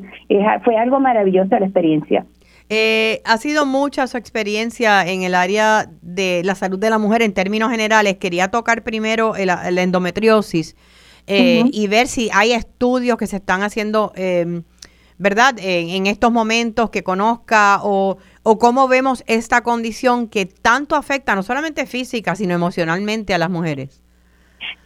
[0.63, 2.25] fue algo maravilloso la experiencia.
[2.69, 7.21] Eh, ha sido mucha su experiencia en el área de la salud de la mujer
[7.21, 8.17] en términos generales.
[8.17, 10.75] Quería tocar primero la endometriosis
[11.27, 14.63] eh, y ver si hay estudios que se están haciendo, em,
[15.17, 15.55] ¿verdad?
[15.59, 21.43] En, estos momentos que conozca o, o cómo vemos esta condición que tanto afecta no
[21.43, 24.01] solamente física, sino emocionalmente a las mujeres.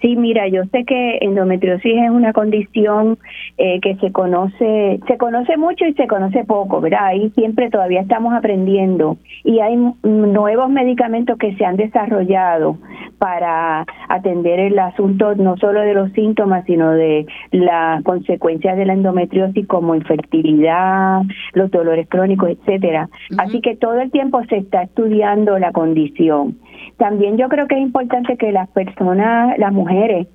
[0.01, 3.19] Sí, mira, yo sé que endometriosis es una condición
[3.57, 7.05] eh, que se conoce, se conoce mucho y se conoce poco, ¿verdad?
[7.05, 12.77] Ahí siempre todavía estamos aprendiendo y hay nuevos medicamentos que se han desarrollado
[13.19, 18.93] para atender el asunto no solo de los síntomas, sino de las consecuencias de la
[18.93, 21.21] endometriosis como infertilidad,
[21.53, 23.09] los dolores crónicos, etcétera.
[23.37, 26.57] Así que todo el tiempo se está estudiando la condición.
[26.97, 30.27] También yo creo que es importante que las personas, las mujeres,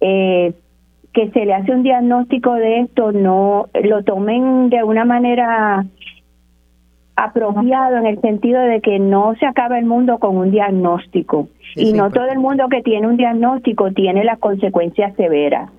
[0.00, 0.52] eh,
[1.12, 5.84] que se le hace un diagnóstico de esto, no lo tomen de una manera
[7.16, 11.94] apropiado en el sentido de que no se acaba el mundo con un diagnóstico y
[11.94, 15.70] no todo el mundo que tiene un diagnóstico tiene las consecuencias severas.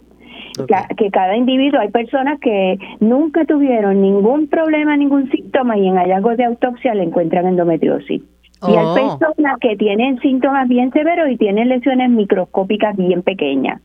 [0.98, 6.38] Que cada individuo, hay personas que nunca tuvieron ningún problema, ningún síntoma y en hallazgos
[6.38, 8.24] de autopsia le encuentran endometriosis.
[8.68, 9.20] Y hay oh.
[9.20, 13.82] personas que tienen síntomas bien severos y tienen lesiones microscópicas bien pequeñas.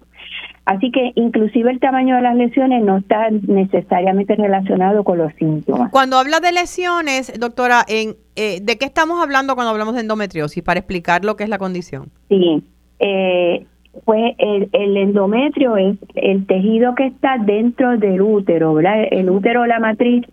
[0.64, 5.90] Así que inclusive el tamaño de las lesiones no está necesariamente relacionado con los síntomas.
[5.90, 10.62] Cuando habla de lesiones, doctora, en, eh, ¿de qué estamos hablando cuando hablamos de endometriosis?
[10.62, 12.10] Para explicar lo que es la condición.
[12.28, 12.62] Sí,
[13.00, 13.66] eh,
[14.04, 19.04] pues el, el, endometrio es el tejido que está dentro del útero, ¿verdad?
[19.10, 20.24] El útero, la matriz,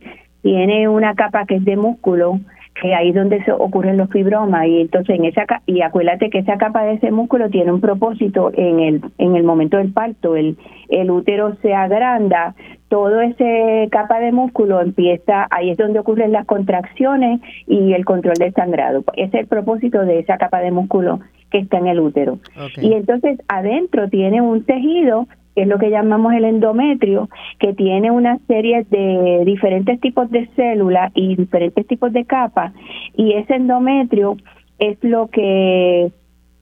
[0.43, 2.39] tiene una capa que es de músculo
[2.81, 6.39] que ahí es donde se ocurren los fibromas y entonces en esa y acuérdate que
[6.39, 10.35] esa capa de ese músculo tiene un propósito en el en el momento del parto
[10.35, 10.57] el
[10.89, 12.55] el útero se agranda
[12.89, 18.33] todo ese capa de músculo empieza ahí es donde ocurren las contracciones y el control
[18.35, 19.03] del sangrado.
[19.13, 21.19] Ese es el propósito de esa capa de músculo
[21.51, 22.39] que está en el útero.
[22.81, 27.29] Y entonces adentro tiene un tejido que es lo que llamamos el endometrio,
[27.59, 32.73] que tiene una serie de diferentes tipos de células y diferentes tipos de capas,
[33.15, 34.37] y ese endometrio
[34.79, 36.11] es lo que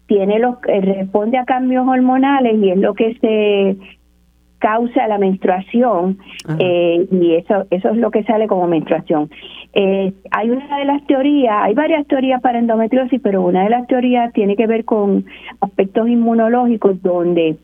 [0.08, 3.78] tiene los responde a cambios hormonales y es lo que se
[4.60, 6.18] causa la menstruación
[6.58, 9.30] eh, y eso eso es lo que sale como menstruación.
[9.74, 13.86] Eh, hay una de las teorías, hay varias teorías para endometriosis, pero una de las
[13.86, 15.26] teorías tiene que ver con
[15.62, 17.58] aspectos inmunológicos donde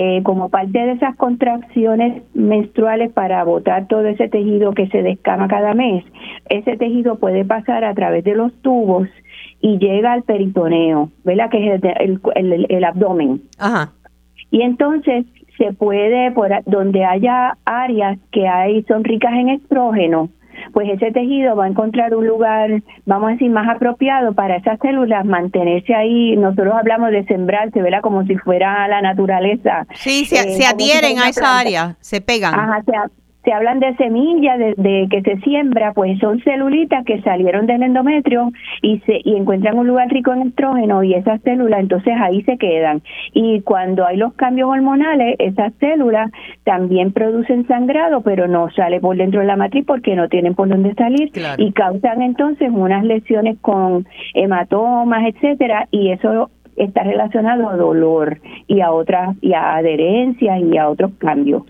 [0.00, 5.48] eh, como parte de esas contracciones menstruales para botar todo ese tejido que se descama
[5.48, 6.04] cada mes,
[6.48, 9.08] ese tejido puede pasar a través de los tubos
[9.60, 11.50] y llega al peritoneo, ¿verdad?
[11.50, 13.42] Que es el, el, el, abdomen.
[13.58, 13.92] Ajá.
[14.52, 15.26] Y entonces
[15.56, 20.28] se puede, por donde haya áreas que hay son ricas en estrógeno,
[20.72, 24.78] pues ese tejido va a encontrar un lugar, vamos a decir, más apropiado para esas
[24.80, 26.36] células mantenerse ahí.
[26.36, 28.00] Nosotros hablamos de sembrarse, ¿verdad?
[28.00, 29.86] Como si fuera la naturaleza.
[29.94, 32.54] Sí, se, eh, se adhieren a esa área, se pegan.
[32.54, 32.92] Ajá, se,
[33.48, 38.52] se hablan de semillas de, que se siembra, pues son celulitas que salieron del endometrio
[38.82, 42.58] y se y encuentran un lugar rico en estrógeno y esas células entonces ahí se
[42.58, 43.00] quedan.
[43.32, 46.30] Y cuando hay los cambios hormonales, esas células
[46.64, 50.68] también producen sangrado, pero no sale por dentro de la matriz porque no tienen por
[50.68, 57.76] dónde salir y causan entonces unas lesiones con hematomas, etcétera, y eso está relacionado a
[57.76, 61.62] dolor y a otras y a adherencias y a otros cambios.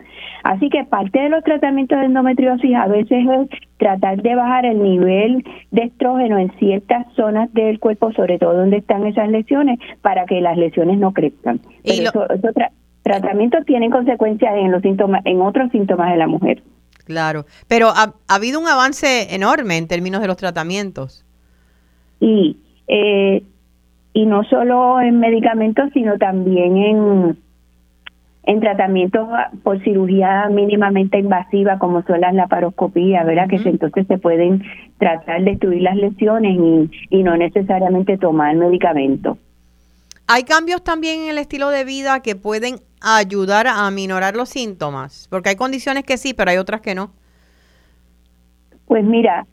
[0.44, 4.82] Así que parte de los tratamientos de endometriosis a veces es tratar de bajar el
[4.82, 10.26] nivel de estrógeno en ciertas zonas del cuerpo, sobre todo donde están esas lesiones, para
[10.26, 11.60] que las lesiones no crezcan.
[11.84, 12.26] y esos
[13.02, 16.62] tratamientos tienen consecuencias en los síntomas, en otros síntomas de la mujer.
[17.04, 21.24] Claro, pero ha, habido un avance enorme en términos de los tratamientos.
[22.20, 23.42] Y eh,
[24.18, 27.38] y no solo en medicamentos, sino también en
[28.48, 29.28] en tratamientos
[29.62, 33.46] por cirugía mínimamente invasiva como son las laparoscopías, ¿verdad?
[33.46, 34.62] Que entonces se pueden
[34.96, 36.58] tratar de destruir las lesiones
[37.10, 39.36] y, no necesariamente tomar medicamentos.
[40.26, 45.28] ¿Hay cambios también en el estilo de vida que pueden ayudar a aminorar los síntomas?
[45.30, 47.10] Porque hay condiciones que sí, pero hay otras que no.
[48.86, 49.46] Pues mira,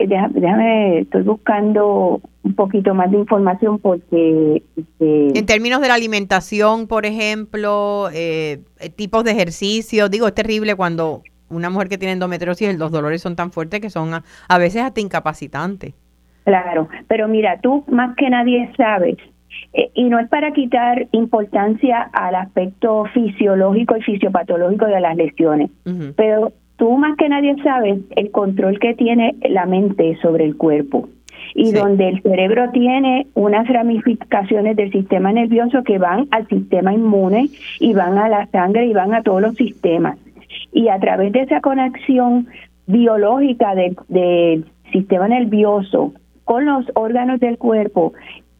[0.00, 4.62] eh, déjame, estoy buscando un poquito más de información porque...
[4.74, 10.34] Este, en términos de la alimentación, por ejemplo, eh, eh, tipos de ejercicio, digo, es
[10.34, 14.58] terrible cuando una mujer que tiene endometriosis, los dolores son tan fuertes que son a,
[14.58, 15.92] veces hasta incapacitantes.
[16.44, 19.16] Claro, pero mira, tú más que nadie sabes
[19.72, 25.70] Eh, y no es para quitar importancia al aspecto fisiológico y fisiopatológico de las lesiones,
[26.16, 31.10] pero tú más que nadie sabes el control que tiene la mente sobre el cuerpo
[31.54, 37.50] y donde el cerebro tiene unas ramificaciones del sistema nervioso que van al sistema inmune
[37.80, 40.16] y van a la sangre y van a todos los sistemas.
[40.72, 42.48] Y a través de esa conexión
[42.86, 46.14] biológica del sistema nervioso
[46.44, 48.14] con los órganos del cuerpo,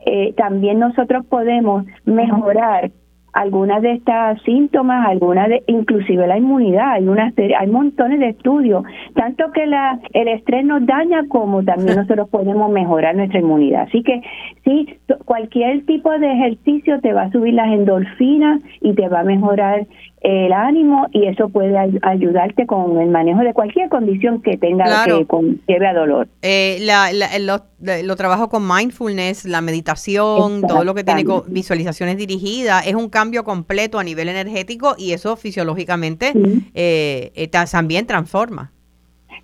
[0.04, 2.90] eh, también nosotros podemos mejorar
[3.32, 8.84] algunas de estas síntomas, algunas de, inclusive la inmunidad, hay una hay montones de estudios,
[9.14, 13.82] tanto que la el estrés nos daña como también nosotros podemos mejorar nuestra inmunidad.
[13.82, 14.22] Así que
[14.64, 14.88] sí,
[15.24, 19.86] cualquier tipo de ejercicio te va a subir las endorfinas y te va a mejorar
[20.20, 25.26] el ánimo y eso puede ayudarte con el manejo de cualquier condición que tenga que
[25.66, 26.28] lleve a dolor.
[26.42, 27.10] Eh, la,
[27.40, 33.08] lo, trabajo con mindfulness, la meditación, todo lo que tiene con visualizaciones dirigidas, es un
[33.08, 36.32] cambio completo a nivel energético y eso fisiológicamente
[36.74, 38.72] eh, eh, también transforma.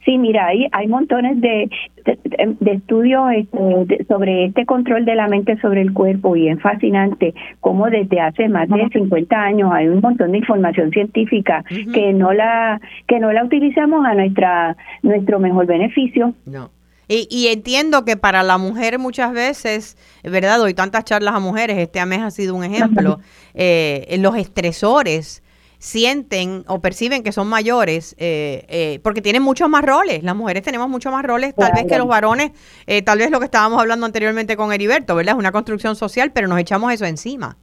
[0.04, 1.68] Sí, mira, hay, hay montones de,
[2.04, 7.34] de, estudios este, sobre este control de la mente sobre el cuerpo y es fascinante
[7.60, 12.32] cómo desde hace más de 50 años hay un montón de información científica que no
[12.32, 16.34] la que no la utilizamos a nuestra nuestro mejor beneficio.
[16.44, 16.70] No.
[17.08, 20.58] Y, y, entiendo que para la mujer muchas veces, ¿verdad?
[20.58, 23.20] Doy tantas charlas a mujeres, este mes ha sido un ejemplo,
[23.54, 25.44] eh, los estresores
[25.86, 30.24] sienten o perciben que son mayores eh, eh, porque tienen muchos más roles.
[30.24, 32.50] Las mujeres tenemos muchos más roles, tal vez que los varones,
[32.88, 35.34] eh, tal vez lo que estábamos hablando anteriormente con Heriberto, ¿verdad?
[35.34, 37.56] Es una construcción social, pero nos echamos eso encima.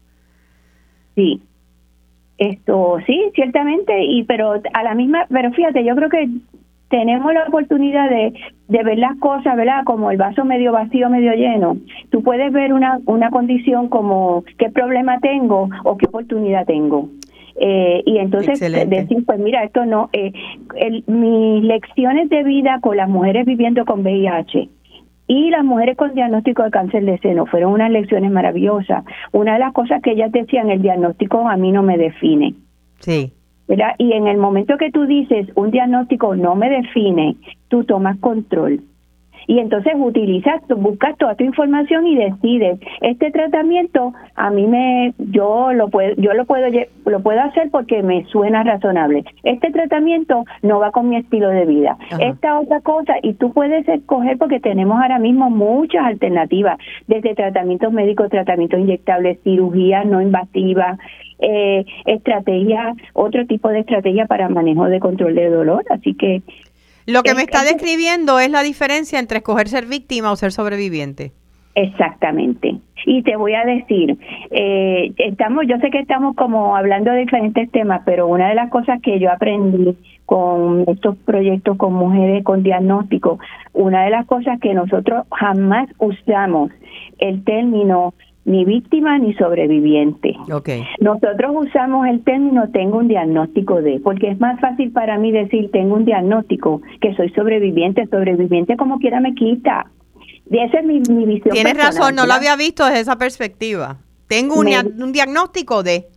[1.15, 1.41] Sí.
[2.37, 6.29] Esto sí, ciertamente, y pero a la misma, pero fíjate, yo creo que
[6.87, 8.33] tenemos la oportunidad de,
[8.69, 9.83] de ver las cosas, ¿verdad?
[9.83, 11.75] Como el vaso medio vacío, medio lleno.
[12.09, 17.09] Tú puedes ver una, una condición como qué problema tengo o qué oportunidad tengo.
[17.55, 20.31] Eh, y entonces decir, pues mira, esto no, eh,
[21.07, 24.69] mis lecciones de vida con las mujeres viviendo con VIH
[25.27, 29.05] y las mujeres con diagnóstico de cáncer de seno fueron unas lecciones maravillosas.
[29.31, 32.55] Una de las cosas que ellas decían, el diagnóstico a mí no me define.
[32.99, 33.31] Sí.
[33.67, 33.95] ¿verdad?
[33.97, 37.37] Y en el momento que tú dices, un diagnóstico no me define,
[37.69, 38.81] tú tomas control
[39.47, 45.73] y entonces utilizas, buscas toda tu información y decides este tratamiento a mí me yo
[45.73, 46.67] lo puedo yo lo puedo
[47.05, 49.23] lo puedo hacer porque me suena razonable.
[49.43, 51.97] Este tratamiento no va con mi estilo de vida.
[52.19, 56.77] Esta otra cosa y tú puedes escoger porque tenemos ahora mismo muchas alternativas
[57.07, 60.99] desde tratamientos médicos, tratamientos inyectables, cirugías no invasivas,
[61.39, 65.83] eh, estrategias, otro tipo de estrategia para manejo de control de dolor.
[65.89, 66.41] Así que
[67.05, 71.31] lo que me está describiendo es la diferencia entre escoger ser víctima o ser sobreviviente.
[71.75, 72.75] Exactamente.
[73.05, 74.17] Y te voy a decir,
[74.51, 78.69] eh, estamos, yo sé que estamos como hablando de diferentes temas, pero una de las
[78.69, 83.39] cosas que yo aprendí con estos proyectos con mujeres con diagnóstico,
[83.73, 86.71] una de las cosas que nosotros jamás usamos
[87.19, 88.13] el término
[88.45, 90.35] ni víctima ni sobreviviente.
[90.51, 90.83] Okay.
[90.99, 95.71] Nosotros usamos el término tengo un diagnóstico de, porque es más fácil para mí decir
[95.71, 99.87] tengo un diagnóstico que soy sobreviviente, sobreviviente como quiera me quita.
[100.49, 101.53] Y esa es mi, visión.
[101.53, 103.97] Tienes razón, no lo había visto desde esa perspectiva.
[104.27, 104.67] Tengo un,
[105.01, 106.07] un diagnóstico de.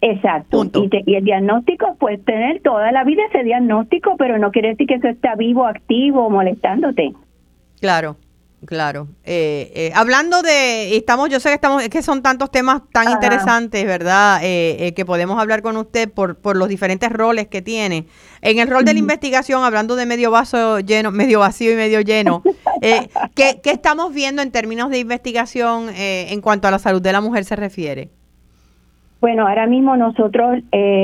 [0.00, 0.64] Exacto.
[0.64, 4.86] Y, y, el diagnóstico puede tener toda la vida ese diagnóstico, pero no quiere decir
[4.86, 7.12] que eso está vivo, activo, molestándote.
[7.80, 8.16] Claro.
[8.64, 9.06] Claro.
[9.24, 13.10] Eh, eh, hablando de, estamos, yo sé que estamos, es que son tantos temas tan
[13.10, 14.40] interesantes, ¿verdad?
[14.42, 18.06] Eh, que podemos hablar con usted por, por los diferentes roles que tiene.
[18.42, 22.00] En el rol de la investigación, hablando de medio vaso lleno, medio vacío y medio
[22.00, 22.42] lleno,
[23.34, 27.20] ¿qué, ¿qué, estamos viendo en términos de investigación en cuanto a la salud de la
[27.20, 28.10] mujer se refiere?
[29.20, 30.58] Bueno, ahora mismo nosotros,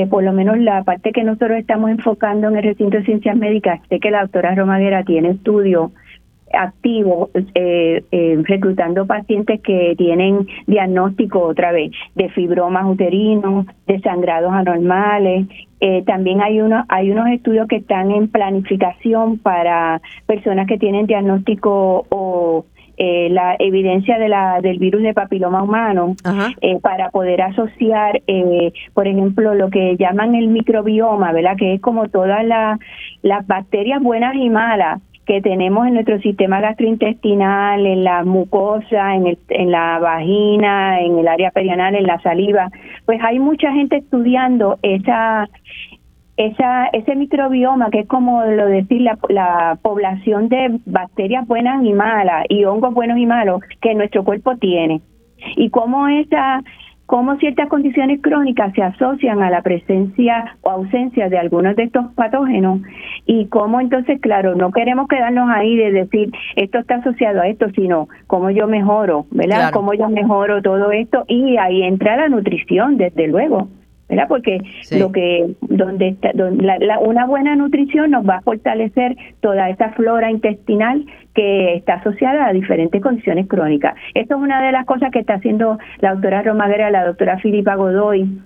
[0.09, 3.81] por lo menos la parte que nosotros estamos enfocando en el recinto de ciencias médicas,
[3.89, 5.91] sé que la doctora Romaguera tiene estudio
[6.55, 14.53] activo eh, eh, reclutando pacientes que tienen diagnóstico otra vez de fibromas uterinos, de sangrados
[14.53, 15.47] anormales.
[15.79, 21.05] Eh, también hay unos hay unos estudios que están en planificación para personas que tienen
[21.05, 22.65] diagnóstico o
[22.97, 26.15] eh, la evidencia de la, del virus de papiloma humano
[26.61, 31.57] eh, para poder asociar, eh, por ejemplo, lo que llaman el microbioma, ¿verdad?
[31.57, 37.85] Que es como todas las bacterias buenas y malas que tenemos en nuestro sistema gastrointestinal,
[37.85, 42.69] en la mucosa, en, el, en la vagina, en el área perianal, en la saliva,
[43.05, 45.49] pues hay mucha gente estudiando esa
[46.37, 51.93] esa, ese microbioma, que es como lo decir la, la población de bacterias buenas y
[51.93, 55.01] malas y hongos buenos y malos que nuestro cuerpo tiene.
[55.55, 56.61] y cómo esa
[57.05, 62.11] cómo ciertas condiciones crónicas se asocian a la presencia o ausencia de algunos de estos
[62.13, 62.81] patógenos
[63.25, 67.67] y cómo entonces, claro, no queremos quedarnos ahí de decir esto está asociado a esto,
[67.75, 69.71] sino cómo yo mejoro, ¿verdad?
[69.71, 73.67] Cómo yo mejoro todo esto y ahí entra la nutrición, desde luego.
[74.09, 74.27] ¿Verdad?
[74.27, 76.31] Porque lo que donde, está,
[76.99, 82.53] una buena nutrición nos va a fortalecer toda esa flora intestinal que está asociada a
[82.53, 83.95] diferentes condiciones crónicas.
[84.13, 87.75] Esto es una de las cosas que está haciendo la doctora Romaguera, la doctora Filipa
[87.75, 88.39] Godoy.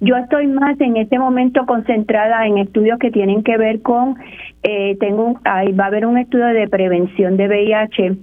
[0.00, 4.16] Yo estoy más en este momento concentrada en estudios que tienen que ver con,
[4.62, 8.16] eh, tengo, ahí va a haber un estudio de prevención de VIH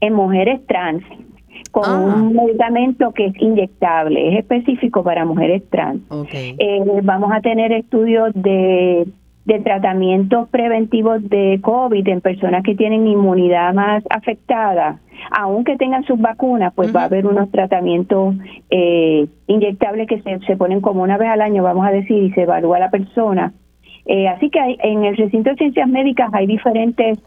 [0.00, 1.02] en mujeres trans
[1.72, 1.98] con ah.
[1.98, 6.02] un medicamento que es inyectable, es específico para mujeres trans.
[6.32, 9.08] Eh, vamos a tener estudios de,
[9.46, 15.00] de tratamientos preventivos de COVID en personas que tienen inmunidad más afectada,
[15.30, 18.34] aunque tengan sus vacunas, pues va a haber unos tratamientos
[18.70, 22.32] eh, inyectables que se, se ponen como una vez al año, vamos a decir, y
[22.32, 23.54] se evalúa la persona.
[24.04, 27.18] Eh, así que en el recinto de ciencias médicas hay diferentes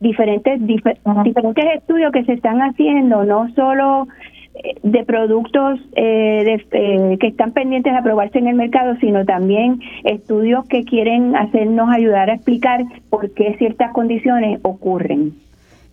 [0.00, 4.06] diferentes diferentes estudios que se están haciendo, no solo
[4.54, 9.80] eh, de productos eh, eh, que están pendientes de aprobarse en el mercado, sino también
[10.04, 15.34] estudios que quieren hacernos ayudar a explicar por qué ciertas condiciones ocurren.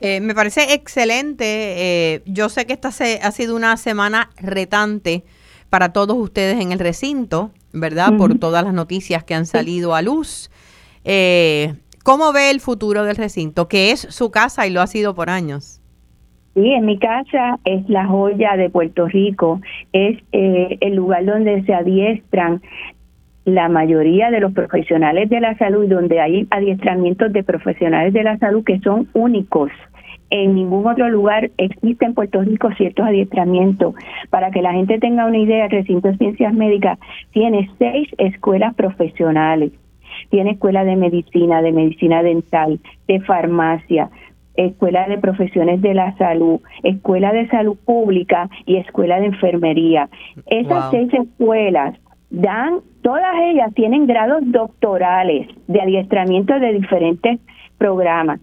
[0.02, 2.22] me parece excelente.
[2.26, 5.24] yo sé que esta se, ha sido una semana retante
[5.70, 8.16] para todos ustedes en el recinto, ¿verdad?
[8.18, 10.52] Por todas las noticias que han salido a luz.
[11.06, 11.74] Eh,
[12.04, 15.30] ¿Cómo ve el futuro del recinto, que es su casa y lo ha sido por
[15.30, 15.80] años?
[16.54, 19.62] Sí, en mi casa es la joya de Puerto Rico,
[19.94, 22.62] es eh, el lugar donde se adiestran
[23.46, 28.38] la mayoría de los profesionales de la salud, donde hay adiestramientos de profesionales de la
[28.38, 29.72] salud que son únicos.
[30.30, 33.96] En ningún otro lugar existe en Puerto Rico ciertos adiestramientos.
[34.30, 37.00] Para que la gente tenga una idea, el recinto de ciencias médicas
[37.32, 39.72] tiene seis escuelas profesionales
[40.30, 44.10] tiene escuela de medicina, de medicina dental, de farmacia,
[44.56, 50.10] escuela de profesiones de la salud, escuela de salud pública y escuela de enfermería.
[50.48, 51.96] Esas seis escuelas
[52.30, 57.40] dan, todas ellas tienen grados doctorales de adiestramiento de diferentes
[57.78, 58.40] programas.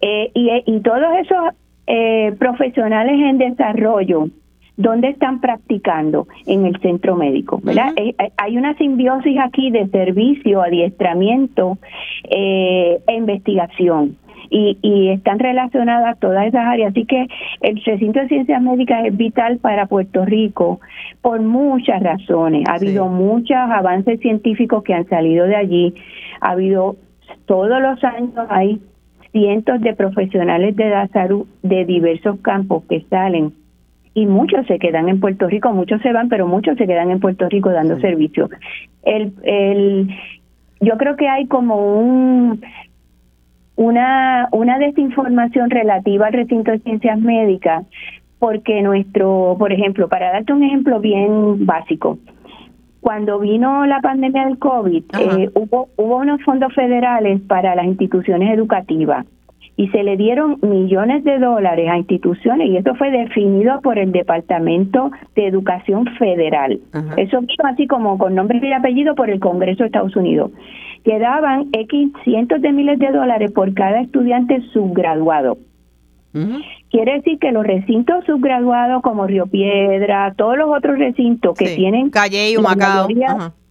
[0.00, 1.54] Eh, y, y, todos esos
[1.88, 4.28] eh, profesionales en desarrollo
[4.78, 6.28] ¿Dónde están practicando?
[6.46, 7.92] En el centro médico, ¿verdad?
[7.96, 11.78] Eh, hay una simbiosis aquí de servicio, adiestramiento
[12.30, 14.16] eh, e investigación.
[14.50, 16.92] Y, y, están relacionadas todas esas áreas.
[16.92, 17.26] Así que
[17.60, 20.80] el recinto de ciencias médicas es vital para Puerto Rico
[21.20, 22.64] por muchas razones.
[22.66, 25.94] Ha habido muchos avances científicos que han salido de allí.
[26.40, 26.96] Ha habido
[27.46, 28.80] todos los años hay
[29.32, 33.52] cientos de profesionales de la salud de diversos campos que salen
[34.18, 37.20] y muchos se quedan en Puerto Rico, muchos se van, pero muchos se quedan en
[37.20, 38.50] Puerto Rico dando servicio.
[39.04, 40.08] El, el,
[40.80, 42.60] yo creo que hay como un
[43.76, 47.86] una, una desinformación relativa al recinto de ciencias médicas,
[48.40, 52.18] porque nuestro, por ejemplo, para darte un ejemplo bien básico,
[53.00, 58.52] cuando vino la pandemia del COVID, eh, hubo, hubo unos fondos federales para las instituciones
[58.52, 59.24] educativas
[59.78, 64.10] y se le dieron millones de dólares a instituciones y esto fue definido por el
[64.10, 66.80] Departamento de Educación Federal.
[67.16, 70.50] Eso vino así como con nombre y apellido por el Congreso de Estados Unidos.
[71.04, 75.58] Que daban X cientos de miles de dólares por cada estudiante subgraduado.
[76.90, 82.10] Quiere decir que los recintos subgraduados como Río Piedra, todos los otros recintos que tienen
[82.10, 83.06] Calle y Humacao,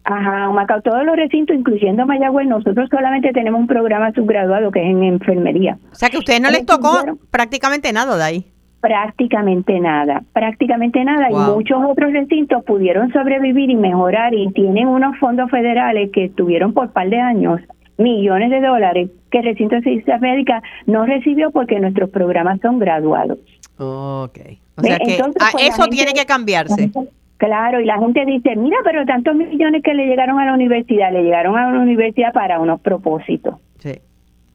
[0.09, 4.89] Ajá, Macao, todos los recintos, incluyendo Mayagüez, nosotros solamente tenemos un programa subgraduado que es
[4.89, 5.77] en enfermería.
[5.91, 8.45] O sea que a ustedes no les tocó prácticamente nada de ahí.
[8.79, 11.29] Prácticamente nada, prácticamente nada.
[11.29, 16.71] Y muchos otros recintos pudieron sobrevivir y mejorar y tienen unos fondos federales que estuvieron
[16.71, 17.59] por par de años,
[17.97, 22.79] millones de dólares, que el recinto de ciencias médicas no recibió porque nuestros programas son
[22.79, 23.39] graduados.
[23.77, 24.39] Ok.
[24.77, 26.91] O sea que ah, pues, eso tiene que cambiarse.
[27.37, 31.11] Claro, y la gente dice, mira, pero tantos millones que le llegaron a la universidad,
[31.11, 33.55] le llegaron a la universidad para unos propósitos.
[33.77, 33.93] Sí,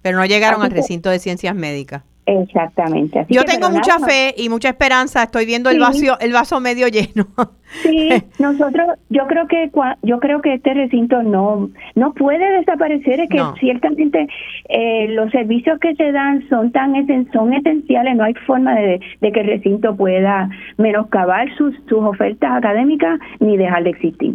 [0.03, 2.03] pero no llegaron al recinto de ciencias médicas.
[2.25, 3.27] Exactamente.
[3.29, 5.25] Yo tengo mucha fe y mucha esperanza.
[5.25, 7.27] Estoy viendo el vaso, el vaso medio lleno.
[7.83, 9.71] Sí, nosotros, yo creo que
[10.03, 13.21] yo creo que este recinto no no puede desaparecer.
[13.21, 14.29] Es que ciertamente
[14.69, 16.95] eh, los servicios que se dan son tan
[17.33, 18.17] son esenciales.
[18.17, 23.83] No hay forma de, que el recinto pueda menoscabar sus sus ofertas académicas ni dejar
[23.83, 24.35] de existir.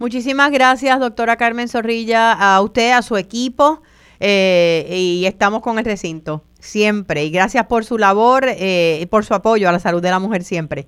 [0.00, 3.82] Muchísimas gracias, doctora Carmen Zorrilla, a usted, a su equipo,
[4.18, 7.24] eh, y estamos con el recinto siempre.
[7.24, 10.18] Y gracias por su labor eh, y por su apoyo a la salud de la
[10.18, 10.86] mujer siempre.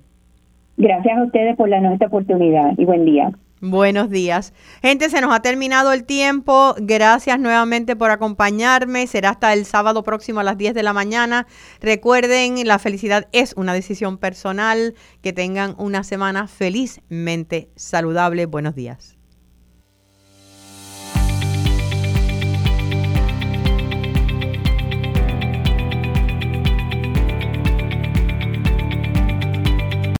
[0.77, 3.31] Gracias a ustedes por la nuestra oportunidad y buen día.
[3.65, 4.53] Buenos días.
[4.81, 6.75] Gente, se nos ha terminado el tiempo.
[6.77, 9.07] Gracias nuevamente por acompañarme.
[9.07, 11.47] Será hasta el sábado próximo a las 10 de la mañana.
[11.79, 14.95] Recuerden, la felicidad es una decisión personal.
[15.21, 18.47] Que tengan una semana felizmente saludable.
[18.47, 19.17] Buenos días.